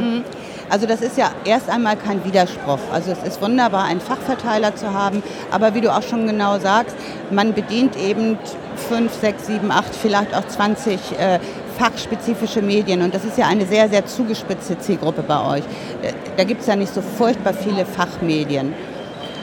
Also 0.72 0.86
das 0.86 1.02
ist 1.02 1.18
ja 1.18 1.30
erst 1.44 1.68
einmal 1.68 1.96
kein 1.96 2.24
Widerspruch. 2.24 2.78
Also 2.90 3.12
es 3.12 3.22
ist 3.28 3.42
wunderbar, 3.42 3.84
einen 3.84 4.00
Fachverteiler 4.00 4.74
zu 4.74 4.94
haben, 4.94 5.22
aber 5.50 5.74
wie 5.74 5.82
du 5.82 5.94
auch 5.94 6.02
schon 6.02 6.26
genau 6.26 6.58
sagst, 6.58 6.96
man 7.30 7.52
bedient 7.52 7.94
eben 7.94 8.38
fünf, 8.88 9.12
sechs, 9.12 9.48
sieben, 9.48 9.70
acht, 9.70 9.94
vielleicht 9.94 10.34
auch 10.34 10.46
20 10.48 10.94
äh, 11.18 11.40
fachspezifische 11.78 12.62
Medien. 12.62 13.02
Und 13.02 13.14
das 13.14 13.22
ist 13.26 13.36
ja 13.36 13.48
eine 13.48 13.66
sehr, 13.66 13.90
sehr 13.90 14.06
zugespitzte 14.06 14.78
Zielgruppe 14.78 15.22
bei 15.22 15.58
euch. 15.58 15.64
Äh, 16.00 16.14
da 16.38 16.44
gibt 16.44 16.62
es 16.62 16.66
ja 16.66 16.74
nicht 16.74 16.94
so 16.94 17.02
furchtbar 17.02 17.52
viele 17.52 17.84
Fachmedien. 17.84 18.72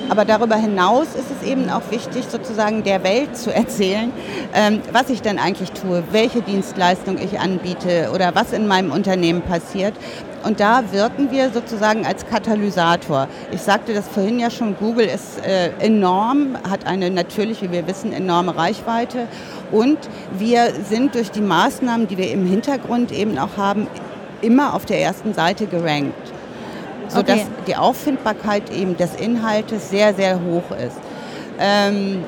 Aber 0.09 0.25
darüber 0.25 0.55
hinaus 0.55 1.09
ist 1.09 1.27
es 1.29 1.47
eben 1.47 1.69
auch 1.69 1.83
wichtig, 1.91 2.25
sozusagen 2.27 2.83
der 2.83 3.03
Welt 3.03 3.37
zu 3.37 3.53
erzählen, 3.53 4.11
ähm, 4.55 4.81
was 4.91 5.09
ich 5.11 5.21
denn 5.21 5.37
eigentlich 5.37 5.71
tue, 5.71 6.03
welche 6.11 6.41
Dienstleistung 6.41 7.19
ich 7.19 7.39
anbiete 7.39 8.09
oder 8.13 8.33
was 8.33 8.51
in 8.51 8.65
meinem 8.65 8.91
Unternehmen 8.91 9.43
passiert. 9.43 9.93
Und 10.43 10.59
da 10.59 10.83
wirken 10.91 11.31
wir 11.31 11.49
sozusagen 11.49 12.05
als 12.05 12.25
Katalysator. 12.25 13.27
Ich 13.51 13.61
sagte 13.61 13.93
das 13.93 14.07
vorhin 14.07 14.39
ja 14.39 14.49
schon, 14.49 14.75
Google 14.77 15.05
ist 15.05 15.45
äh, 15.45 15.71
enorm, 15.79 16.57
hat 16.69 16.85
eine 16.85 17.09
natürlich, 17.09 17.61
wie 17.61 17.71
wir 17.71 17.87
wissen, 17.87 18.13
enorme 18.13 18.55
Reichweite. 18.55 19.27
Und 19.71 19.97
wir 20.37 20.73
sind 20.89 21.15
durch 21.15 21.31
die 21.31 21.41
Maßnahmen, 21.41 22.07
die 22.07 22.17
wir 22.17 22.31
im 22.31 22.45
Hintergrund 22.45 23.11
eben 23.11 23.37
auch 23.37 23.57
haben, 23.57 23.87
immer 24.41 24.73
auf 24.73 24.85
der 24.85 25.01
ersten 25.01 25.33
Seite 25.33 25.67
gerankt 25.67 26.31
sodass 27.09 27.39
okay. 27.39 27.47
die 27.67 27.75
Auffindbarkeit 27.75 28.71
eben 28.71 28.95
des 28.95 29.15
Inhaltes 29.15 29.89
sehr, 29.89 30.13
sehr 30.13 30.39
hoch 30.41 30.71
ist. 30.71 30.97
Ähm, 31.59 32.23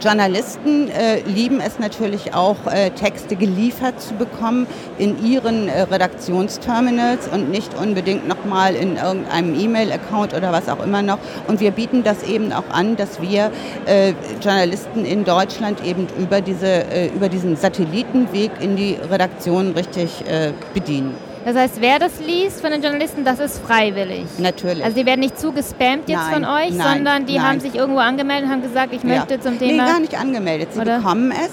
Journalisten 0.00 0.88
äh, 0.88 1.20
lieben 1.22 1.60
es 1.60 1.78
natürlich 1.78 2.34
auch, 2.34 2.66
äh, 2.66 2.90
Texte 2.90 3.36
geliefert 3.36 4.00
zu 4.00 4.14
bekommen 4.14 4.66
in 4.98 5.24
ihren 5.24 5.68
äh, 5.68 5.82
Redaktionsterminals 5.82 7.28
und 7.28 7.50
nicht 7.50 7.74
unbedingt 7.74 8.26
nochmal 8.26 8.74
in 8.74 8.96
irgendeinem 8.96 9.58
E-Mail-Account 9.58 10.34
oder 10.34 10.52
was 10.52 10.68
auch 10.68 10.82
immer 10.82 11.02
noch. 11.02 11.18
Und 11.46 11.60
wir 11.60 11.70
bieten 11.70 12.02
das 12.02 12.22
eben 12.22 12.52
auch 12.52 12.68
an, 12.70 12.96
dass 12.96 13.20
wir 13.20 13.50
äh, 13.86 14.14
Journalisten 14.42 15.04
in 15.04 15.24
Deutschland 15.24 15.84
eben 15.84 16.06
über, 16.18 16.40
diese, 16.40 16.66
äh, 16.66 17.08
über 17.08 17.28
diesen 17.28 17.56
Satellitenweg 17.56 18.50
in 18.60 18.76
die 18.76 18.96
Redaktion 19.10 19.72
richtig 19.72 20.24
äh, 20.28 20.52
bedienen. 20.74 21.27
Das 21.48 21.56
heißt, 21.56 21.80
wer 21.80 21.98
das 21.98 22.12
liest 22.20 22.60
von 22.60 22.70
den 22.70 22.82
Journalisten, 22.82 23.24
das 23.24 23.40
ist 23.40 23.60
freiwillig. 23.60 24.26
Natürlich. 24.36 24.84
Also 24.84 24.98
die 24.98 25.06
werden 25.06 25.20
nicht 25.20 25.40
zugespammt 25.40 26.06
jetzt 26.06 26.18
nein, 26.18 26.34
von 26.34 26.44
euch, 26.44 26.72
nein, 26.72 26.96
sondern 26.96 27.24
die 27.24 27.36
nein. 27.36 27.42
haben 27.42 27.60
sich 27.60 27.74
irgendwo 27.74 28.00
angemeldet 28.00 28.44
und 28.44 28.50
haben 28.50 28.62
gesagt, 28.62 28.92
ich 28.92 29.02
möchte 29.02 29.36
ja. 29.36 29.40
zum 29.40 29.58
Thema. 29.58 29.84
Nee, 29.84 29.90
gar 29.90 29.98
nicht 29.98 30.20
angemeldet. 30.20 30.74
Sie 30.74 30.80
Oder? 30.80 30.98
bekommen 30.98 31.32
es 31.32 31.48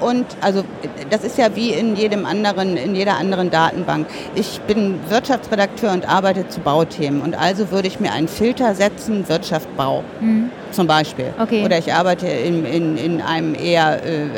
und 0.00 0.26
also 0.40 0.64
das 1.10 1.24
ist 1.24 1.38
ja 1.38 1.54
wie 1.54 1.70
in 1.70 1.96
jedem 1.96 2.26
anderen, 2.26 2.76
in 2.76 2.94
jeder 2.94 3.16
anderen 3.16 3.50
Datenbank. 3.50 4.06
Ich 4.34 4.60
bin 4.62 4.98
Wirtschaftsredakteur 5.08 5.92
und 5.92 6.08
arbeite 6.08 6.48
zu 6.48 6.60
Bauthemen. 6.60 7.20
Und 7.22 7.34
also 7.34 7.70
würde 7.70 7.88
ich 7.88 8.00
mir 8.00 8.12
einen 8.12 8.28
Filter 8.28 8.74
setzen, 8.74 9.28
Wirtschaft, 9.28 9.68
Bau. 9.76 10.04
Mhm. 10.20 10.50
Zum 10.70 10.86
Beispiel. 10.86 11.32
Okay. 11.40 11.64
Oder 11.64 11.78
ich 11.78 11.92
arbeite 11.92 12.26
in, 12.26 12.64
in, 12.64 12.96
in 12.98 13.20
einem 13.22 13.54
eher 13.54 14.04
äh, 14.04 14.28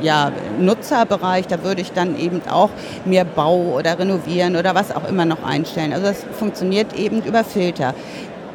ja, 0.00 0.30
Nutzerbereich, 0.60 1.48
da 1.48 1.64
würde 1.64 1.80
ich 1.80 1.92
dann 1.92 2.18
eben 2.18 2.40
auch 2.48 2.70
mir 3.04 3.24
Bau 3.24 3.74
oder 3.76 3.98
renovieren 3.98 4.56
oder 4.56 4.74
was 4.74 4.94
auch 4.94 5.08
immer 5.08 5.24
noch 5.24 5.42
einstellen. 5.42 5.92
Also 5.92 6.06
das 6.06 6.24
funktioniert 6.38 6.94
eben 6.94 7.22
über 7.22 7.42
Filter. 7.42 7.94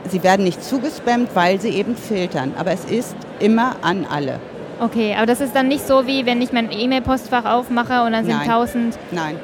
Sie 0.10 0.24
werden 0.24 0.46
nicht 0.46 0.64
zugespammt, 0.64 1.30
weil 1.34 1.60
sie 1.60 1.70
eben 1.70 1.96
filtern. 1.98 2.54
Aber 2.58 2.72
es 2.72 2.86
ist 2.86 3.16
immer 3.40 3.76
an 3.82 4.06
alle. 4.10 4.40
Okay, 4.80 5.16
aber 5.16 5.26
das 5.26 5.42
ist 5.42 5.56
dann 5.56 5.68
nicht 5.68 5.88
so, 5.88 6.06
wie 6.06 6.26
wenn 6.26 6.42
ich 6.42 6.52
mein 6.52 6.72
E-Mail-Postfach 6.72 7.46
aufmache 7.46 8.04
und 8.04 8.12
dann 8.12 8.26
sind 8.26 8.46
tausend 8.46 8.98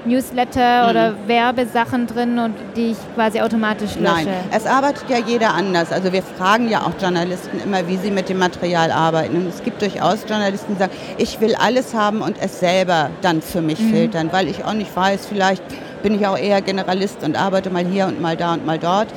Newsletter 0.05 0.83
mhm. 0.83 0.89
oder 0.89 1.15
Werbesachen 1.27 2.07
drin 2.07 2.39
und 2.39 2.53
die 2.75 2.91
ich 2.91 2.97
quasi 3.15 3.41
automatisch 3.41 3.95
lösche. 3.95 4.25
Nein, 4.25 4.27
es 4.51 4.65
arbeitet 4.65 5.09
ja 5.09 5.17
jeder 5.17 5.53
anders. 5.53 5.91
Also 5.91 6.13
wir 6.13 6.21
fragen 6.21 6.69
ja 6.69 6.81
auch 6.81 6.93
Journalisten 7.01 7.59
immer, 7.63 7.87
wie 7.87 7.97
sie 7.97 8.11
mit 8.11 8.29
dem 8.29 8.37
Material 8.37 8.91
arbeiten. 8.91 9.37
Und 9.37 9.47
es 9.47 9.63
gibt 9.63 9.81
durchaus 9.81 10.25
Journalisten, 10.27 10.73
die 10.73 10.79
sagen, 10.79 10.93
ich 11.17 11.41
will 11.41 11.55
alles 11.55 11.93
haben 11.93 12.21
und 12.21 12.37
es 12.39 12.59
selber 12.59 13.09
dann 13.21 13.41
für 13.41 13.61
mich 13.61 13.79
mhm. 13.79 13.91
filtern, 13.91 14.29
weil 14.31 14.47
ich 14.47 14.63
auch 14.63 14.73
nicht 14.73 14.95
weiß, 14.95 15.25
vielleicht 15.25 15.63
bin 16.03 16.15
ich 16.15 16.27
auch 16.27 16.37
eher 16.37 16.61
Generalist 16.61 17.23
und 17.23 17.35
arbeite 17.35 17.69
mal 17.69 17.85
hier 17.85 18.05
und 18.07 18.21
mal 18.21 18.37
da 18.37 18.53
und 18.53 18.65
mal 18.65 18.77
dort. 18.77 19.07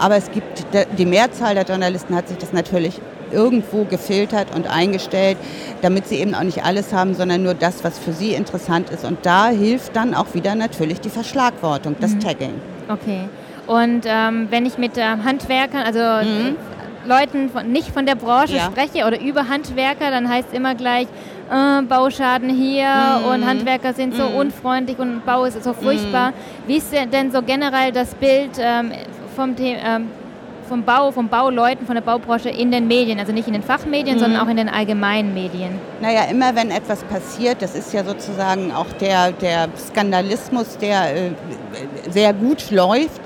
Aber 0.00 0.16
es 0.16 0.30
gibt, 0.30 0.64
die 0.96 1.06
Mehrzahl 1.06 1.54
der 1.54 1.64
Journalisten 1.64 2.14
hat 2.14 2.28
sich 2.28 2.38
das 2.38 2.52
natürlich 2.52 3.00
irgendwo 3.32 3.84
gefiltert 3.84 4.54
und 4.54 4.68
eingestellt, 4.68 5.36
damit 5.82 6.08
sie 6.08 6.16
eben 6.16 6.34
auch 6.34 6.42
nicht 6.42 6.64
alles 6.64 6.92
haben, 6.92 7.14
sondern 7.14 7.42
nur 7.42 7.54
das, 7.54 7.84
was 7.84 7.98
für 7.98 8.12
sie 8.12 8.34
interessant 8.34 8.90
ist. 8.90 9.04
Und 9.04 9.18
da 9.24 9.48
hilft 9.48 9.96
dann 9.96 10.14
auch 10.14 10.34
wieder 10.34 10.54
natürlich 10.54 11.00
die 11.00 11.10
Verschlagwortung, 11.10 11.96
das 12.00 12.14
mhm. 12.14 12.20
Tagging. 12.20 12.54
Okay. 12.88 13.28
Und 13.66 14.04
ähm, 14.06 14.48
wenn 14.50 14.64
ich 14.64 14.78
mit 14.78 14.96
äh, 14.96 15.02
Handwerkern, 15.02 15.82
also 15.82 15.98
mhm. 15.98 16.56
Leuten 17.06 17.50
von, 17.50 17.70
nicht 17.70 17.88
von 17.90 18.06
der 18.06 18.14
Branche 18.14 18.56
ja. 18.56 18.64
spreche 18.64 19.06
oder 19.06 19.20
über 19.20 19.48
Handwerker, 19.48 20.10
dann 20.10 20.28
heißt 20.28 20.52
immer 20.52 20.74
gleich, 20.74 21.06
äh, 21.50 21.82
Bauschaden 21.82 22.50
hier 22.50 22.88
mhm. 23.20 23.30
und 23.30 23.46
Handwerker 23.46 23.92
sind 23.92 24.14
so 24.14 24.28
mhm. 24.28 24.36
unfreundlich 24.36 24.98
und 24.98 25.24
Bau 25.24 25.44
ist 25.44 25.62
so 25.62 25.72
furchtbar. 25.72 26.30
Mhm. 26.30 26.34
Wie 26.66 26.76
ist 26.76 26.92
denn 26.92 27.30
so 27.30 27.42
generell 27.42 27.92
das 27.92 28.14
Bild 28.14 28.52
ähm, 28.58 28.92
vom 29.36 29.56
Thema? 29.56 30.00
Vom 30.68 30.82
Bau, 30.82 31.10
vom 31.10 31.28
Bauleuten, 31.28 31.86
von 31.86 31.94
der 31.94 32.02
Baubranche 32.02 32.50
in 32.50 32.70
den 32.70 32.86
Medien, 32.86 33.18
also 33.18 33.32
nicht 33.32 33.46
in 33.46 33.54
den 33.54 33.62
Fachmedien, 33.62 34.16
mhm. 34.16 34.20
sondern 34.20 34.40
auch 34.42 34.48
in 34.48 34.56
den 34.56 34.68
allgemeinen 34.68 35.32
Medien? 35.32 35.80
Naja, 36.00 36.24
immer 36.30 36.54
wenn 36.54 36.70
etwas 36.70 37.02
passiert, 37.04 37.62
das 37.62 37.74
ist 37.74 37.92
ja 37.92 38.04
sozusagen 38.04 38.72
auch 38.72 38.92
der, 39.00 39.32
der 39.32 39.68
Skandalismus, 39.76 40.76
der 40.78 41.16
äh, 41.16 41.30
sehr 42.10 42.32
gut 42.34 42.70
läuft, 42.70 43.20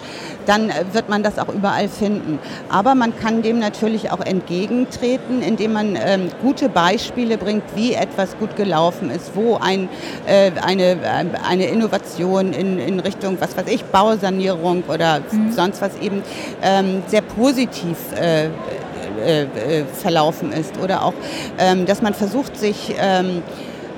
dann 0.46 0.70
wird 0.92 1.08
man 1.08 1.22
das 1.22 1.38
auch 1.38 1.48
überall 1.48 1.88
finden. 1.88 2.38
Aber 2.68 2.94
man 2.94 3.16
kann 3.16 3.42
dem 3.42 3.58
natürlich 3.58 4.10
auch 4.10 4.20
entgegentreten, 4.20 5.42
indem 5.42 5.72
man 5.72 5.96
ähm, 5.96 6.28
gute 6.42 6.68
Beispiele 6.68 7.38
bringt, 7.38 7.64
wie 7.74 7.94
etwas 7.94 8.36
gut 8.38 8.56
gelaufen 8.56 9.10
ist, 9.10 9.32
wo 9.34 9.56
ein, 9.56 9.88
äh, 10.26 10.50
eine, 10.62 10.92
äh, 10.92 11.24
eine 11.48 11.66
Innovation 11.66 12.52
in, 12.52 12.78
in 12.78 13.00
Richtung, 13.00 13.36
was 13.40 13.56
weiß 13.56 13.66
ich, 13.68 13.84
Bausanierung 13.84 14.84
oder 14.88 15.20
mhm. 15.20 15.52
sonst 15.52 15.80
was 15.80 15.96
eben 16.00 16.22
ähm, 16.62 17.02
sehr 17.06 17.22
positiv 17.22 17.96
äh, 18.16 18.46
äh, 18.46 19.42
äh 19.42 19.84
verlaufen 19.84 20.52
ist. 20.52 20.78
Oder 20.82 21.04
auch, 21.04 21.14
ähm, 21.58 21.86
dass 21.86 22.02
man 22.02 22.14
versucht, 22.14 22.56
sich 22.56 22.94
ähm, 22.98 23.42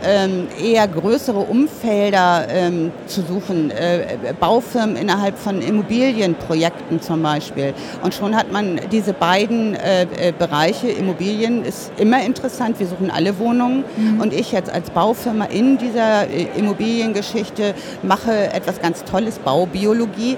ähm, 0.06 0.48
eher 0.62 0.86
größere 0.88 1.38
Umfelder 1.38 2.46
ähm, 2.48 2.92
zu 3.06 3.22
suchen, 3.22 3.70
äh, 3.70 4.34
Baufirmen 4.38 4.96
innerhalb 4.96 5.38
von 5.38 5.60
Immobilienprojekten 5.62 7.00
zum 7.00 7.22
Beispiel. 7.22 7.74
Und 8.02 8.14
schon 8.14 8.36
hat 8.36 8.52
man 8.52 8.80
diese 8.92 9.12
beiden 9.12 9.74
äh, 9.74 10.02
äh, 10.02 10.32
Bereiche. 10.36 10.88
Immobilien 10.88 11.64
ist 11.64 11.92
immer 11.98 12.24
interessant, 12.24 12.78
wir 12.78 12.86
suchen 12.86 13.10
alle 13.10 13.38
Wohnungen. 13.38 13.84
Mhm. 13.96 14.20
Und 14.20 14.32
ich 14.32 14.52
jetzt 14.52 14.70
als 14.70 14.90
Baufirma 14.90 15.46
in 15.46 15.78
dieser 15.78 16.28
äh, 16.28 16.46
Immobiliengeschichte 16.56 17.74
mache 18.02 18.52
etwas 18.52 18.80
ganz 18.80 19.04
Tolles, 19.04 19.38
Baubiologie 19.38 20.36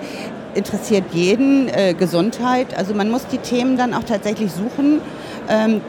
interessiert 0.56 1.04
jeden 1.12 1.68
äh, 1.68 1.94
Gesundheit. 1.94 2.76
Also 2.76 2.94
man 2.94 3.10
muss 3.10 3.26
die 3.26 3.38
Themen 3.38 3.76
dann 3.76 3.94
auch 3.94 4.04
tatsächlich 4.04 4.50
suchen 4.50 5.00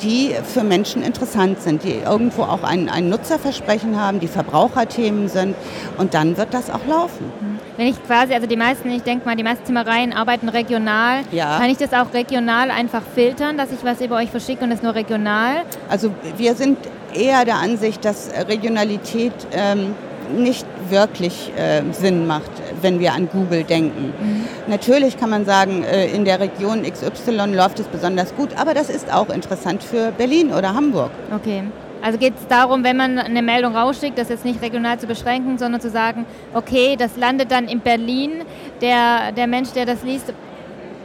die 0.01 0.35
für 0.43 0.63
Menschen 0.63 1.03
interessant 1.03 1.61
sind, 1.61 1.83
die 1.83 1.95
irgendwo 2.05 2.43
auch 2.43 2.63
ein, 2.63 2.89
ein 2.89 3.09
Nutzerversprechen 3.09 3.99
haben, 3.99 4.19
die 4.19 4.27
Verbraucherthemen 4.27 5.29
sind 5.29 5.55
und 5.97 6.13
dann 6.13 6.37
wird 6.37 6.53
das 6.53 6.69
auch 6.69 6.85
laufen. 6.87 7.31
Wenn 7.77 7.87
ich 7.87 8.03
quasi, 8.05 8.33
also 8.33 8.47
die 8.47 8.55
meisten, 8.55 8.89
ich 8.89 9.03
denke 9.03 9.25
mal, 9.25 9.35
die 9.35 9.43
meisten 9.43 9.65
Zimmereien 9.65 10.13
arbeiten 10.13 10.49
regional, 10.49 11.21
ja. 11.31 11.59
kann 11.59 11.69
ich 11.69 11.77
das 11.77 11.93
auch 11.93 12.13
regional 12.13 12.71
einfach 12.71 13.01
filtern, 13.13 13.57
dass 13.57 13.71
ich 13.71 13.83
was 13.83 14.01
über 14.01 14.15
euch 14.17 14.31
verschicke 14.31 14.63
und 14.63 14.71
es 14.71 14.81
nur 14.81 14.95
regional? 14.95 15.63
Also 15.89 16.11
wir 16.37 16.55
sind 16.55 16.77
eher 17.13 17.45
der 17.45 17.55
Ansicht, 17.55 18.03
dass 18.03 18.31
Regionalität 18.47 19.33
ähm, 19.51 19.95
nicht 20.35 20.65
wirklich 20.89 21.51
äh, 21.57 21.81
Sinn 21.91 22.27
macht, 22.27 22.51
wenn 22.81 22.99
wir 22.99 23.13
an 23.13 23.29
Google 23.31 23.63
denken. 23.63 24.13
Mhm. 24.19 24.45
Natürlich 24.67 25.17
kann 25.17 25.29
man 25.29 25.45
sagen, 25.45 25.83
äh, 25.83 26.07
in 26.07 26.25
der 26.25 26.39
Region 26.39 26.83
XY 26.83 27.53
läuft 27.53 27.79
es 27.79 27.87
besonders 27.87 28.35
gut, 28.35 28.49
aber 28.57 28.73
das 28.73 28.89
ist 28.89 29.13
auch 29.13 29.29
interessant 29.29 29.83
für 29.83 30.11
Berlin 30.11 30.51
oder 30.51 30.73
Hamburg. 30.73 31.11
Okay. 31.35 31.63
Also 32.01 32.19
geht 32.19 32.35
es 32.39 32.47
darum, 32.47 32.83
wenn 32.83 32.95
man 32.95 33.17
eine 33.17 33.41
Meldung 33.41 33.75
rausschickt, 33.75 34.17
das 34.17 34.29
jetzt 34.29 34.45
nicht 34.45 34.61
regional 34.61 34.99
zu 34.99 35.07
beschränken, 35.07 35.57
sondern 35.57 35.81
zu 35.81 35.89
sagen, 35.89 36.25
okay, 36.53 36.95
das 36.97 37.17
landet 37.17 37.51
dann 37.51 37.67
in 37.67 37.79
Berlin. 37.79 38.43
Der, 38.81 39.31
der 39.31 39.47
Mensch, 39.47 39.71
der 39.71 39.85
das 39.85 40.03
liest, 40.03 40.31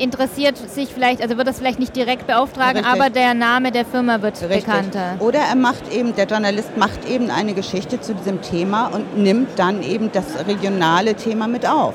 interessiert 0.02 0.56
sich 0.56 0.88
vielleicht, 0.92 1.22
also 1.22 1.36
wird 1.36 1.46
das 1.46 1.58
vielleicht 1.58 1.78
nicht 1.78 1.94
direkt 1.94 2.26
beauftragen, 2.26 2.84
Richtig. 2.84 3.00
aber 3.00 3.10
der 3.10 3.34
Name 3.34 3.70
der 3.70 3.84
Firma 3.84 4.20
wird 4.20 4.40
Richtig. 4.42 4.64
bekannter. 4.64 5.16
Oder 5.20 5.38
er 5.38 5.54
macht 5.54 5.92
eben, 5.92 6.14
der 6.16 6.26
Journalist 6.26 6.76
macht 6.76 7.08
eben 7.08 7.30
eine 7.30 7.54
Geschichte 7.54 8.00
zu 8.00 8.14
diesem 8.14 8.42
Thema 8.42 8.88
und 8.88 9.16
nimmt 9.16 9.58
dann 9.58 9.82
eben 9.82 10.10
das 10.12 10.46
regionale 10.46 11.14
Thema 11.14 11.46
mit 11.46 11.66
auf. 11.66 11.94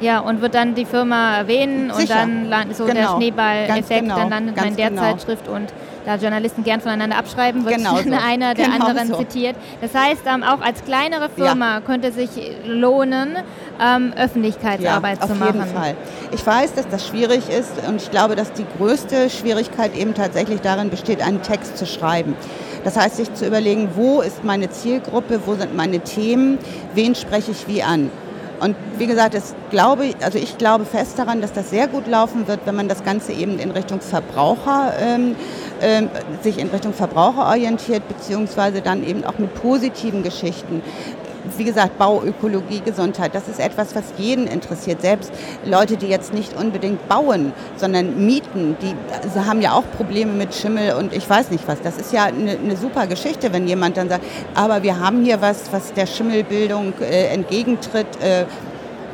Ja, 0.00 0.20
und 0.20 0.42
wird 0.42 0.54
dann 0.54 0.74
die 0.74 0.84
Firma 0.84 1.38
erwähnen 1.38 1.90
Sicher. 1.94 2.24
und 2.24 2.50
dann 2.50 2.74
so 2.74 2.84
genau. 2.84 3.00
der 3.00 3.08
Schneeball-Effekt, 3.16 4.02
genau. 4.02 4.16
dann 4.16 4.28
landet 4.28 4.56
man 4.56 4.68
in 4.68 4.76
der 4.76 4.90
genau. 4.90 5.02
Zeitschrift 5.02 5.48
und 5.48 5.72
da 6.06 6.14
Journalisten 6.14 6.64
gern 6.64 6.80
voneinander 6.80 7.18
abschreiben, 7.18 7.64
wird 7.64 7.76
genau 7.76 7.96
so. 8.02 8.10
einer 8.10 8.54
der 8.54 8.66
genau 8.66 8.86
anderen 8.86 9.08
so. 9.08 9.16
zitiert. 9.16 9.56
Das 9.80 9.92
heißt, 9.92 10.22
ähm, 10.26 10.42
auch 10.42 10.60
als 10.60 10.82
kleinere 10.84 11.28
Firma 11.28 11.74
ja. 11.74 11.80
könnte 11.80 12.12
sich 12.12 12.30
lohnen, 12.64 13.36
ähm, 13.84 14.14
Öffentlichkeitsarbeit 14.16 15.20
ja, 15.20 15.26
zu 15.26 15.34
machen. 15.34 15.60
Auf 15.60 15.66
jeden 15.66 15.76
Fall. 15.76 15.96
Ich 16.32 16.46
weiß, 16.46 16.74
dass 16.74 16.88
das 16.88 17.06
schwierig 17.06 17.48
ist 17.50 17.72
und 17.86 18.00
ich 18.00 18.10
glaube, 18.10 18.36
dass 18.36 18.52
die 18.52 18.64
größte 18.78 19.28
Schwierigkeit 19.28 19.94
eben 19.96 20.14
tatsächlich 20.14 20.60
darin 20.60 20.90
besteht, 20.90 21.20
einen 21.20 21.42
Text 21.42 21.76
zu 21.76 21.86
schreiben. 21.86 22.36
Das 22.84 22.96
heißt, 22.96 23.16
sich 23.16 23.34
zu 23.34 23.44
überlegen, 23.44 23.90
wo 23.96 24.20
ist 24.20 24.44
meine 24.44 24.70
Zielgruppe, 24.70 25.40
wo 25.44 25.54
sind 25.54 25.74
meine 25.74 26.00
Themen, 26.00 26.58
wen 26.94 27.16
spreche 27.16 27.50
ich 27.50 27.66
wie 27.66 27.82
an. 27.82 28.10
Und 28.60 28.74
wie 28.98 29.06
gesagt, 29.06 29.34
es 29.34 29.54
glaube, 29.70 30.14
also 30.22 30.38
ich 30.38 30.56
glaube 30.56 30.84
fest 30.84 31.18
daran, 31.18 31.40
dass 31.40 31.52
das 31.52 31.70
sehr 31.70 31.88
gut 31.88 32.06
laufen 32.06 32.48
wird, 32.48 32.60
wenn 32.64 32.74
man 32.74 32.88
das 32.88 33.04
Ganze 33.04 33.32
eben 33.32 33.58
in 33.58 33.70
Richtung 33.70 34.00
Verbraucher 34.00 34.94
ähm, 34.98 35.36
äh, 35.80 36.02
sich 36.42 36.58
in 36.58 36.68
Richtung 36.68 36.94
Verbraucher 36.94 37.46
orientiert, 37.46 38.08
beziehungsweise 38.08 38.80
dann 38.80 39.06
eben 39.06 39.24
auch 39.24 39.38
mit 39.38 39.54
positiven 39.54 40.22
Geschichten 40.22 40.82
wie 41.56 41.64
gesagt, 41.64 41.98
Bauökologie, 41.98 42.80
Gesundheit, 42.80 43.34
das 43.34 43.48
ist 43.48 43.60
etwas, 43.60 43.94
was 43.94 44.04
jeden 44.18 44.46
interessiert. 44.46 45.02
Selbst 45.02 45.32
Leute, 45.64 45.96
die 45.96 46.06
jetzt 46.06 46.34
nicht 46.34 46.56
unbedingt 46.58 47.08
bauen, 47.08 47.52
sondern 47.76 48.26
mieten, 48.26 48.76
die 48.80 48.94
also 49.22 49.46
haben 49.46 49.60
ja 49.60 49.72
auch 49.72 49.84
Probleme 49.96 50.32
mit 50.32 50.54
Schimmel 50.54 50.94
und 50.94 51.12
ich 51.12 51.28
weiß 51.28 51.50
nicht 51.50 51.66
was. 51.66 51.80
Das 51.82 51.98
ist 51.98 52.12
ja 52.12 52.24
eine, 52.24 52.52
eine 52.52 52.76
super 52.76 53.06
Geschichte, 53.06 53.52
wenn 53.52 53.66
jemand 53.66 53.96
dann 53.96 54.08
sagt, 54.08 54.24
aber 54.54 54.82
wir 54.82 55.00
haben 55.00 55.24
hier 55.24 55.40
was, 55.40 55.72
was 55.72 55.92
der 55.92 56.06
Schimmelbildung 56.06 56.94
äh, 57.00 57.26
entgegentritt. 57.28 58.06
Äh, 58.20 58.44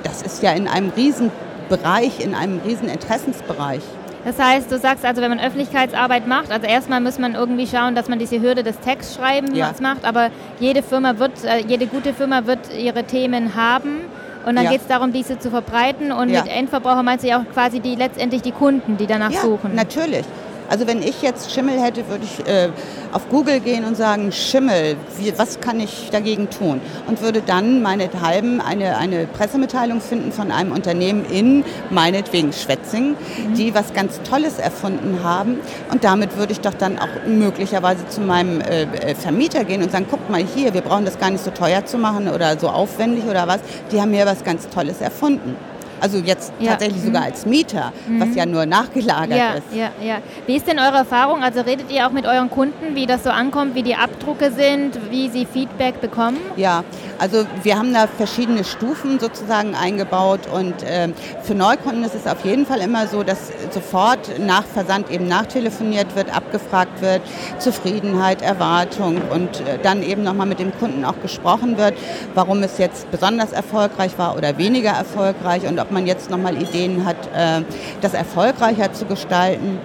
das 0.03 0.23
ist 0.23 0.43
ja 0.43 0.53
in 0.53 0.69
einem 0.69 0.91
Riesenbereich, 0.97 2.21
in 2.21 2.35
einem 2.35 2.61
Rieseninteressensbereich. 2.65 3.83
Das 4.25 4.39
heißt, 4.39 4.71
du 4.71 4.79
sagst 4.79 5.05
also, 5.05 5.21
wenn 5.21 5.31
man 5.31 5.41
Öffentlichkeitsarbeit 5.41 6.27
macht, 6.27 6.53
also 6.53 6.67
erstmal 6.67 7.01
muss 7.01 7.19
man 7.19 7.35
irgendwie 7.35 7.67
schauen, 7.67 7.95
dass 7.95 8.09
man 8.09 8.19
diese 8.19 8.41
Hürde 8.41 8.63
des 8.63 8.79
Textschreibens 8.79 9.57
ja. 9.57 9.73
macht, 9.81 10.05
aber 10.05 10.31
jede 10.61 10.83
Firma 10.83 11.19
wird, 11.19 11.45
äh, 11.45 11.59
jede 11.67 11.87
gute 11.87 12.15
Firma 12.15 12.47
wird 12.47 12.73
ihre 12.73 13.05
Themen 13.05 13.55
haben. 13.55 14.03
Und 14.45 14.57
dann 14.57 14.65
ja. 14.65 14.73
geht 14.73 14.81
es 14.81 14.87
darum, 14.89 15.13
diese 15.13 15.39
zu 15.39 15.51
verbreiten. 15.51 16.11
Und 16.11 16.29
ja. 16.29 16.43
mit 16.43 16.53
Endverbraucher 16.53 17.03
meinst 17.03 17.25
du 17.25 17.29
ja 17.29 17.41
auch 17.41 17.53
quasi 17.53 17.81
die 17.81 17.95
letztendlich 17.95 18.43
die 18.43 18.51
Kunden, 18.51 18.97
die 18.97 19.07
danach 19.07 19.31
ja, 19.31 19.41
suchen. 19.41 19.75
Natürlich. 19.75 20.25
Also 20.73 20.87
wenn 20.87 21.03
ich 21.03 21.21
jetzt 21.21 21.53
Schimmel 21.53 21.79
hätte, 21.79 22.09
würde 22.09 22.25
ich 22.25 22.49
äh, 22.49 22.71
auf 23.13 23.29
Google 23.29 23.61
gehen 23.61 23.85
und 23.85 23.95
sagen, 23.95 24.33
Schimmel, 24.33 24.97
wie, 25.19 25.35
was 25.37 25.61
kann 25.61 25.79
ich 25.81 26.09
dagegen 26.11 26.49
tun? 26.49 26.81
Und 27.07 27.21
würde 27.21 27.43
dann 27.43 27.83
meinethalben 27.83 28.63
eine, 28.63 28.97
eine 28.97 29.27
Pressemitteilung 29.27 30.01
finden 30.01 30.33
von 30.33 30.51
einem 30.51 30.73
Unternehmen 30.73 31.27
in, 31.27 31.63
meinetwegen 31.91 32.55
Schwetzing, 32.55 33.11
mhm. 33.11 33.55
die 33.55 33.75
was 33.75 33.93
ganz 33.93 34.23
Tolles 34.23 34.59
erfunden 34.59 35.23
haben. 35.23 35.61
Und 35.91 36.05
damit 36.05 36.39
würde 36.39 36.53
ich 36.53 36.61
doch 36.61 36.73
dann 36.73 36.99
auch 36.99 37.27
möglicherweise 37.27 38.09
zu 38.09 38.23
meinem 38.23 38.63
äh, 38.63 38.85
äh, 38.85 39.15
Vermieter 39.15 39.65
gehen 39.65 39.83
und 39.83 39.93
sagen, 39.93 40.07
guck 40.09 40.31
mal 40.31 40.43
hier, 40.43 40.73
wir 40.73 40.81
brauchen 40.81 41.05
das 41.05 41.19
gar 41.19 41.31
nicht 41.31 41.45
so 41.45 41.51
teuer 41.51 41.85
zu 41.85 41.99
machen 41.99 42.29
oder 42.29 42.59
so 42.59 42.71
aufwendig 42.71 43.25
oder 43.29 43.47
was. 43.47 43.61
Die 43.91 44.01
haben 44.01 44.11
mir 44.11 44.25
was 44.25 44.43
ganz 44.43 44.67
Tolles 44.71 45.03
erfunden. 45.03 45.55
Also 46.03 46.19
jetzt 46.19 46.53
ja. 46.59 46.73
tatsächlich 46.73 47.01
mhm. 47.03 47.07
sogar 47.07 47.23
als 47.23 47.47
Mieter, 47.47 47.93
mhm. 48.09 48.21
was 48.21 48.35
ja 48.35 48.45
nur 48.45 48.67
nachgelagert 48.67 49.39
ja, 49.39 49.53
ist. 49.53 49.67
Ja, 49.73 49.91
ja. 50.05 50.19
Wie 50.47 50.57
ist 50.57 50.67
denn 50.67 50.81
eure 50.81 50.97
Erfahrung? 50.97 51.45
Also 51.45 51.61
redet 51.61 51.93
ihr 51.93 52.05
auch 52.07 52.11
mit 52.11 52.27
euren 52.27 52.51
Kunden, 52.51 52.97
wie 52.97 53.07
das 53.07 53.23
so 53.23 53.31
ankommt, 53.31 53.77
wie 53.77 53.85
die 53.85 53.95
Abdrucke 53.95 54.51
sind, 54.51 54.99
wie 55.11 55.29
sie 55.29 55.47
Feedback 55.47 56.01
bekommen? 56.01 56.39
Ja, 56.57 56.83
also 57.23 57.47
wir 57.63 57.79
haben 57.79 57.95
da 57.95 58.09
verschiedene 58.09 58.65
Stufen 58.65 59.21
sozusagen 59.21 59.77
eingebaut 59.77 60.49
und 60.53 60.83
äh, 60.83 61.11
für 61.45 61.55
Neukunden 61.55 62.03
ist 62.03 62.17
es 62.17 62.27
auf 62.27 62.45
jeden 62.45 62.67
Fall 62.67 62.81
immer 62.81 63.07
so, 63.07 63.23
dass 63.23 63.53
sofort 63.71 64.41
nach 64.41 64.65
Versand 64.65 65.09
eben 65.09 65.29
nachtelefoniert 65.29 66.17
wird, 66.17 66.35
abgefragt 66.35 67.01
wird, 67.01 67.23
Zufriedenheit, 67.61 68.43
Erwartung 68.43 69.23
und 69.31 69.61
äh, 69.61 69.79
dann 69.81 70.03
eben 70.03 70.25
nochmal 70.25 70.49
mit 70.49 70.59
dem 70.59 70.77
Kunden 70.77 71.05
auch 71.05 71.21
gesprochen 71.23 71.79
wird, 71.79 71.95
warum 72.35 72.61
es 72.65 72.79
jetzt 72.79 73.09
besonders 73.13 73.53
erfolgreich 73.53 74.19
war 74.19 74.37
oder 74.37 74.59
weniger 74.59 74.91
erfolgreich 74.91 75.65
und 75.69 75.79
ob 75.79 75.93
man 75.93 76.09
jetzt 76.09 76.29
nochmal 76.29 76.61
Ideen 76.61 77.05
hat, 77.05 77.29
äh, 77.37 77.63
das 78.01 78.15
erfolgreicher 78.15 78.93
zu 78.95 79.05
gestalten. 79.05 79.79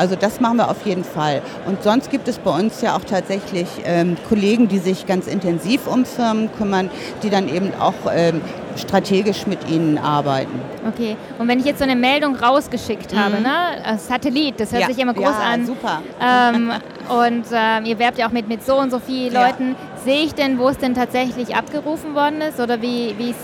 Also 0.00 0.16
das 0.16 0.40
machen 0.40 0.56
wir 0.56 0.70
auf 0.70 0.86
jeden 0.86 1.04
Fall. 1.04 1.42
Und 1.66 1.82
sonst 1.82 2.10
gibt 2.10 2.26
es 2.26 2.38
bei 2.38 2.58
uns 2.58 2.80
ja 2.80 2.96
auch 2.96 3.04
tatsächlich 3.04 3.68
ähm, 3.84 4.16
Kollegen, 4.30 4.66
die 4.66 4.78
sich 4.78 5.04
ganz 5.04 5.26
intensiv 5.26 5.86
um 5.86 6.06
Firmen 6.06 6.50
kümmern, 6.56 6.88
die 7.22 7.28
dann 7.28 7.50
eben 7.50 7.70
auch 7.78 7.92
ähm, 8.10 8.40
strategisch 8.76 9.46
mit 9.46 9.68
ihnen 9.68 9.98
arbeiten. 9.98 10.58
Okay, 10.88 11.18
und 11.38 11.48
wenn 11.48 11.58
ich 11.58 11.66
jetzt 11.66 11.80
so 11.80 11.84
eine 11.84 11.96
Meldung 11.96 12.34
rausgeschickt 12.34 13.14
habe, 13.14 13.36
mhm. 13.36 13.42
ne? 13.42 13.98
Satellit, 13.98 14.58
das 14.58 14.72
hört 14.72 14.80
ja. 14.80 14.88
sich 14.88 14.98
immer 14.98 15.12
groß 15.12 15.24
ja, 15.24 15.52
an. 15.52 15.66
super. 15.66 16.00
Ähm, 16.18 16.72
und 17.10 17.52
äh, 17.52 17.86
ihr 17.86 17.98
werbt 17.98 18.16
ja 18.16 18.26
auch 18.26 18.32
mit, 18.32 18.48
mit 18.48 18.64
so 18.64 18.78
und 18.78 18.90
so 18.90 19.00
vielen 19.00 19.34
Leuten. 19.34 19.72
Ja. 19.72 20.02
Sehe 20.02 20.24
ich 20.24 20.34
denn, 20.34 20.58
wo 20.58 20.70
es 20.70 20.78
denn 20.78 20.94
tatsächlich 20.94 21.54
abgerufen 21.54 22.14
worden 22.14 22.40
ist 22.40 22.58
oder 22.58 22.80
wie 22.80 23.10
es 23.18 23.36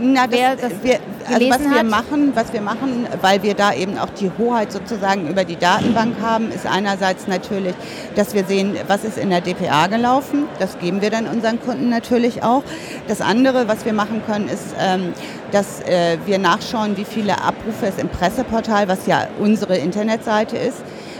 Na, 0.00 0.26
das, 0.26 0.40
das 0.60 0.72
wir, 0.82 0.98
also 1.34 1.50
was 1.50 1.60
wir 1.60 1.82
machen, 1.84 2.32
was 2.34 2.52
wir 2.52 2.60
machen, 2.60 3.06
weil 3.20 3.42
wir 3.42 3.54
da 3.54 3.72
eben 3.72 3.98
auch 3.98 4.10
die 4.10 4.30
Hoheit 4.38 4.72
sozusagen 4.72 5.28
über 5.28 5.44
die 5.44 5.56
Datenbank 5.56 6.16
haben, 6.20 6.50
ist 6.50 6.66
einerseits 6.66 7.26
natürlich, 7.26 7.74
dass 8.14 8.34
wir 8.34 8.44
sehen, 8.44 8.76
was 8.86 9.04
ist 9.04 9.18
in 9.18 9.30
der 9.30 9.40
DPA 9.40 9.86
gelaufen. 9.86 10.44
Das 10.58 10.78
geben 10.78 11.02
wir 11.02 11.10
dann 11.10 11.26
unseren 11.26 11.60
Kunden 11.60 11.88
natürlich 11.88 12.42
auch. 12.42 12.62
Das 13.08 13.20
andere, 13.20 13.68
was 13.68 13.84
wir 13.84 13.92
machen 13.92 14.22
können, 14.26 14.48
ist, 14.48 14.74
ähm, 14.78 15.12
dass 15.52 15.80
äh, 15.82 16.18
wir 16.26 16.38
nachschauen, 16.38 16.96
wie 16.96 17.04
viele 17.04 17.40
Abrufe 17.42 17.86
es 17.86 17.98
im 17.98 18.08
Presseportal, 18.08 18.88
was 18.88 19.06
ja 19.06 19.26
unsere 19.38 19.76
Internetseite 19.76 20.56
ist. 20.56 20.78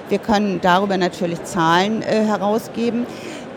Wir 0.09 0.19
können 0.19 0.61
darüber 0.61 0.97
natürlich 0.97 1.43
Zahlen 1.45 2.03
äh, 2.03 2.25
herausgeben. 2.25 3.07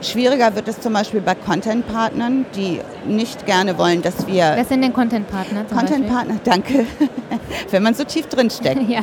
Schwieriger 0.01 0.55
wird 0.55 0.67
es 0.67 0.79
zum 0.79 0.93
Beispiel 0.93 1.19
bei 1.19 1.35
Content-Partnern, 1.35 2.45
die 2.55 2.79
nicht 3.05 3.45
gerne 3.45 3.77
wollen, 3.77 4.01
dass 4.01 4.27
wir. 4.27 4.53
Wer 4.55 4.65
sind 4.65 4.81
denn 4.81 4.93
Content-Partner? 4.93 5.65
Content-Partner, 5.65 6.35
danke. 6.43 6.85
Wenn 7.71 7.83
man 7.83 7.93
so 7.93 8.05
tief 8.05 8.27
drin 8.27 8.49
steckt. 8.49 8.81
ja. 8.89 9.01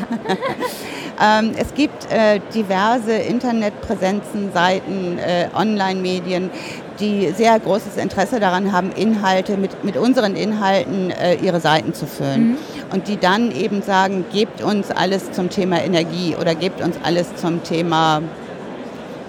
ähm, 1.22 1.52
es 1.58 1.74
gibt 1.74 2.10
äh, 2.10 2.40
diverse 2.54 3.12
Internetpräsenzen, 3.12 4.52
Seiten, 4.54 5.18
äh, 5.18 5.48
Online-Medien, 5.54 6.50
die 6.98 7.30
sehr 7.36 7.58
großes 7.60 7.98
Interesse 7.98 8.40
daran 8.40 8.72
haben, 8.72 8.90
Inhalte 8.92 9.58
mit, 9.58 9.84
mit 9.84 9.98
unseren 9.98 10.34
Inhalten 10.34 11.10
äh, 11.10 11.34
ihre 11.34 11.60
Seiten 11.60 11.92
zu 11.92 12.06
füllen. 12.06 12.52
Mhm. 12.52 12.56
Und 12.92 13.08
die 13.08 13.18
dann 13.18 13.52
eben 13.52 13.82
sagen, 13.82 14.24
gebt 14.32 14.62
uns 14.62 14.90
alles 14.90 15.30
zum 15.32 15.50
Thema 15.50 15.82
Energie 15.82 16.36
oder 16.40 16.54
gebt 16.54 16.80
uns 16.80 16.96
alles 17.02 17.36
zum 17.36 17.62
Thema 17.64 18.22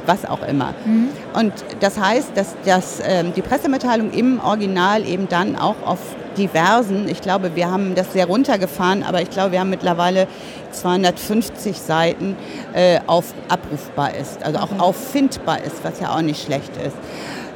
was 0.08 0.26
auch 0.26 0.42
immer. 0.48 0.74
Mhm. 0.86 1.10
Und 1.34 1.54
das 1.80 2.00
heißt, 2.00 2.32
dass, 2.36 2.56
dass 2.66 3.00
ähm, 3.04 3.34
die 3.36 3.42
Pressemitteilung 3.42 4.12
im 4.12 4.40
Original 4.40 5.06
eben 5.06 5.28
dann 5.28 5.56
auch 5.56 5.76
auf 5.86 6.00
diversen, 6.38 7.08
ich 7.10 7.22
glaube, 7.22 7.56
wir 7.56 7.70
haben 7.70 7.96
das 7.96 8.14
sehr 8.14 8.28
runtergefahren, 8.28 9.04
aber 9.04 9.22
ich 9.22 9.30
glaube, 9.30 9.52
wir 9.52 9.60
haben 9.60 9.70
mittlerweile 9.70 10.28
250 10.72 11.78
Seiten 11.80 12.36
äh, 12.74 13.00
auf 13.08 13.34
abrufbar 13.50 14.16
ist, 14.16 14.44
also 14.44 14.60
auch 14.60 14.80
auffindbar 14.80 15.64
ist, 15.64 15.84
was 15.84 16.00
ja 16.00 16.16
auch 16.16 16.22
nicht 16.22 16.44
schlecht 16.44 16.72
ist. 16.78 16.96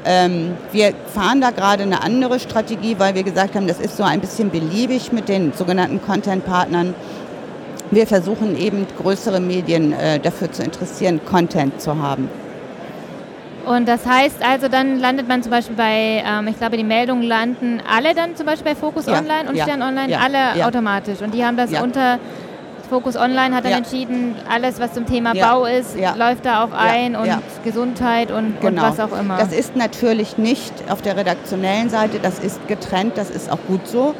Ähm, 0.03 0.55
wir 0.71 0.93
fahren 1.13 1.41
da 1.41 1.51
gerade 1.51 1.83
eine 1.83 2.01
andere 2.01 2.39
Strategie, 2.39 2.95
weil 2.97 3.13
wir 3.13 3.23
gesagt 3.23 3.55
haben, 3.55 3.67
das 3.67 3.79
ist 3.79 3.97
so 3.97 4.03
ein 4.03 4.19
bisschen 4.19 4.49
beliebig 4.49 5.11
mit 5.11 5.29
den 5.29 5.53
sogenannten 5.53 6.01
Content-Partnern. 6.01 6.95
Wir 7.91 8.07
versuchen 8.07 8.57
eben 8.57 8.87
größere 8.97 9.39
Medien 9.39 9.93
äh, 9.93 10.19
dafür 10.19 10.51
zu 10.51 10.63
interessieren, 10.63 11.21
Content 11.25 11.81
zu 11.81 12.01
haben. 12.01 12.29
Und 13.65 13.87
das 13.87 14.05
heißt 14.05 14.37
also, 14.43 14.67
dann 14.67 14.99
landet 14.99 15.27
man 15.27 15.43
zum 15.43 15.51
Beispiel 15.51 15.75
bei, 15.75 16.23
ähm, 16.25 16.47
ich 16.47 16.57
glaube, 16.57 16.77
die 16.77 16.83
Meldungen 16.83 17.23
landen 17.23 17.81
alle 17.89 18.13
dann 18.13 18.35
zum 18.35 18.45
Beispiel 18.45 18.73
bei 18.73 18.75
Focus 18.75 19.05
ja, 19.05 19.19
Online 19.19 19.49
und 19.49 19.55
ja, 19.55 19.63
Stern 19.63 19.81
Online, 19.81 20.09
ja, 20.09 20.19
alle 20.19 20.65
automatisch. 20.65 21.21
Und 21.21 21.33
die 21.33 21.45
haben 21.45 21.57
das 21.57 21.71
unter 21.73 22.19
Focus 22.91 23.15
Online 23.15 23.55
hat 23.55 23.63
dann 23.63 23.71
entschieden, 23.71 24.35
alles, 24.49 24.81
was 24.81 24.93
zum 24.93 25.05
Thema 25.05 25.33
Bau 25.33 25.63
ist, 25.63 25.95
läuft 26.17 26.45
da 26.45 26.65
auch 26.65 26.73
ein 26.73 27.15
und 27.15 27.29
Gesundheit 27.63 28.31
und, 28.31 28.59
genau. 28.59 28.83
und 28.83 28.89
was 28.89 28.99
auch 28.99 29.17
immer. 29.17 29.37
Das 29.37 29.53
ist 29.53 29.77
natürlich 29.77 30.37
nicht 30.37 30.73
auf 30.89 31.01
der 31.01 31.15
redaktionellen 31.15 31.89
Seite, 31.89 32.19
das 32.21 32.39
ist 32.39 32.67
getrennt, 32.67 33.13
das 33.15 33.29
ist 33.29 33.49
auch 33.49 33.59
gut 33.69 33.87
so 33.87 34.13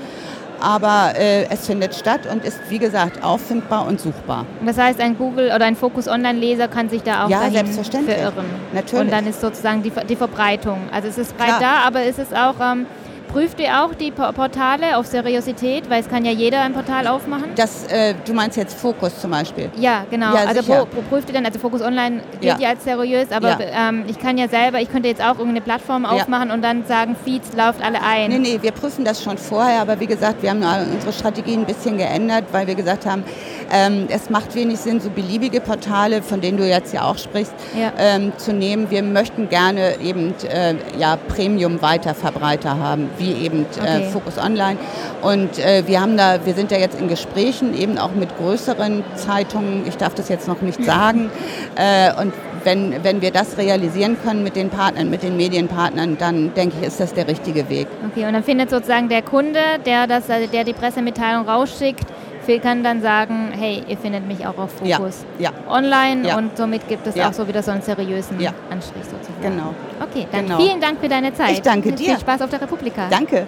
aber 0.62 1.13
äh, 1.15 1.46
es 1.50 1.65
findet 1.65 1.96
statt 1.96 2.22
und 2.32 2.46
ist, 2.46 2.60
wie 2.70 2.80
gesagt, 2.80 3.24
auffindbar 3.24 3.88
und 3.88 4.00
suchbar. 4.00 4.46
Das 4.65 4.77
heißt, 4.77 5.00
ein 5.00 5.18
Google 5.18 5.51
oder 5.56 5.65
ein 5.65 5.75
Focus 5.75 6.08
Online-Leser 6.08 6.68
kann 6.68 6.89
sich 6.89 7.03
da 7.03 7.25
auch 7.25 7.30
ja, 7.30 7.50
selbstverständlich. 7.50 8.15
verirren. 8.15 8.46
Natürlich. 8.74 9.06
Und 9.06 9.12
dann 9.12 9.27
ist 9.27 9.41
sozusagen 9.41 9.84
die, 9.84 9.91
die 10.08 10.15
Verbreitung. 10.15 10.80
Also 10.91 11.08
es 11.08 11.18
ist 11.18 11.38
breit 11.38 11.48
Klar. 11.48 11.60
da, 11.60 11.88
aber 11.88 12.03
ist 12.03 12.20
es 12.20 12.34
auch... 12.34 12.56
Ähm, 12.62 12.86
Prüft 13.32 13.62
ihr 13.62 13.82
auch 13.82 13.94
die 13.96 14.12
Portale 14.12 14.98
auf 14.98 15.06
Seriosität? 15.06 15.90
Weil 15.90 16.02
es 16.02 16.10
kann 16.10 16.26
ja 16.26 16.32
jeder 16.32 16.62
ein 16.62 16.74
Portal 16.74 17.08
aufmachen. 17.08 17.52
Das, 17.56 17.86
äh, 17.88 18.14
du 18.26 18.34
meinst 18.34 18.58
jetzt 18.58 18.78
Fokus 18.78 19.22
zum 19.22 19.32
Beispiel? 19.32 19.70
Ja, 19.78 20.06
genau. 20.10 20.34
Ja, 20.34 20.46
also 20.48 20.64
pro 20.64 20.86
prüft 21.10 21.30
ihr 21.30 21.36
dann, 21.36 21.46
also 21.46 21.58
Fokus 21.58 21.82
Online 21.82 22.22
gilt 22.42 22.44
ja, 22.44 22.58
ja 22.60 22.70
als 22.70 22.84
seriös, 22.84 23.32
aber 23.32 23.52
ja. 23.62 23.90
ähm, 23.90 24.04
ich 24.08 24.20
kann 24.20 24.38
ja 24.38 24.50
selber, 24.50 24.82
ich 24.82 24.92
könnte 24.92 25.08
jetzt 25.08 25.22
auch 25.22 25.38
irgendeine 25.38 25.62
Plattform 25.62 26.06
aufmachen 26.06 26.52
und 26.52 26.62
dann 26.62 26.86
sagen, 26.86 27.16
Feeds 27.24 27.54
lauft 27.54 27.82
alle 27.82 28.02
ein. 28.02 28.30
Nee, 28.32 28.40
nee, 28.40 28.60
wir 28.62 28.72
prüfen 28.72 29.06
das 29.06 29.24
schon 29.24 29.38
vorher, 29.38 29.82
aber 29.82 30.00
wie 30.02 30.08
gesagt, 30.08 30.44
wir 30.44 30.50
haben 30.50 30.64
unsere 30.94 31.14
Strategie 31.14 31.54
ein 31.54 31.66
bisschen 31.66 31.98
geändert, 31.98 32.46
weil 32.52 32.68
wir 32.68 32.76
gesagt 32.76 33.06
haben, 33.06 33.24
ähm, 33.72 34.08
es 34.10 34.30
macht 34.30 34.54
wenig 34.56 34.80
Sinn, 34.80 35.00
so 35.00 35.10
beliebige 35.10 35.62
Portale, 35.62 36.22
von 36.22 36.42
denen 36.42 36.58
du 36.58 36.68
jetzt 36.68 36.94
ja 36.94 37.04
auch 37.04 37.18
sprichst, 37.18 37.54
ähm, 37.98 38.34
zu 38.38 38.52
nehmen. 38.52 38.90
Wir 38.90 39.04
möchten 39.04 39.48
gerne 39.48 40.00
eben 40.02 40.34
äh, 40.50 40.76
ja, 41.00 41.16
Premium-Weiterverbreiter 41.16 42.78
haben, 42.78 43.10
wie 43.22 43.46
eben 43.46 43.66
äh, 43.78 43.80
okay. 43.80 44.10
Focus 44.12 44.38
Online. 44.38 44.78
Und 45.22 45.60
äh, 45.60 45.84
wir 45.86 46.01
haben 46.01 46.17
da, 46.17 46.45
wir 46.45 46.54
sind 46.54 46.72
da 46.72 46.78
jetzt 46.78 47.00
in 47.00 47.08
Gesprächen 47.08 47.78
eben 47.78 47.98
auch 47.98 48.13
mit 48.13 48.36
größeren 48.38 49.04
Zeitungen. 49.15 49.84
Ich 49.88 49.98
darf 49.98 50.15
das 50.15 50.30
jetzt 50.30 50.48
noch 50.48 50.62
nicht 50.62 50.84
sagen. 50.84 51.30
äh, 51.76 52.12
und 52.22 52.34
wenn, 52.63 53.04
wenn 53.04 53.22
wir 53.22 53.32
das 53.32 53.58
realisieren 53.58 54.17
können 54.24 54.43
mit 54.43 54.56
den 54.56 54.69
Partnern, 54.69 55.10
mit 55.10 55.24
den 55.24 55.38
Medienpartnern, 55.38 56.17
dann 56.17 56.54
denke 56.54 56.76
ich, 56.80 56.88
ist 56.88 57.00
das 57.00 57.13
der 57.13 57.28
richtige 57.28 57.69
Weg. 57.69 57.88
Okay, 58.12 58.26
und 58.26 58.34
dann 58.34 58.43
findet 58.43 58.69
sozusagen 58.69 59.10
der 59.10 59.22
Kunde, 59.22 59.60
der, 59.86 60.08
das, 60.08 60.28
der 60.28 60.63
die 60.63 60.74
Pressemitteilung 60.74 61.48
rausschickt, 61.48 62.06
Phil 62.52 62.60
kann 62.60 62.84
dann 62.84 63.02
sagen, 63.02 63.52
hey, 63.58 63.82
ihr 63.88 63.98
findet 63.98 64.28
mich 64.28 64.46
auch 64.46 64.58
auf 64.58 64.72
Fokus 64.74 65.26
ja, 65.40 65.52
ja. 65.52 65.52
online 65.70 66.28
ja. 66.28 66.38
und 66.38 66.58
somit 66.58 66.86
gibt 66.90 67.08
es 67.08 67.18
auch 67.18 67.32
so 67.32 67.48
wieder 67.48 67.64
so 67.64 67.72
einen 67.72 67.82
seriösen 67.82 68.38
Anstrich 68.70 69.06
sozusagen. 69.06 69.42
Genau. 69.42 69.74
Okay, 70.02 70.28
dann 70.32 70.48
genau. 70.48 70.58
vielen 70.60 70.82
Dank 70.82 71.00
für 71.00 71.08
deine 71.08 71.34
Zeit. 71.34 71.52
Ich 71.54 71.62
danke 71.62 71.94
dir. 71.94 72.06
Viel 72.06 72.20
Spaß 72.20 72.42
auf 72.42 72.50
der 72.50 72.62
Republika. 72.62 73.08
Danke. 73.10 73.48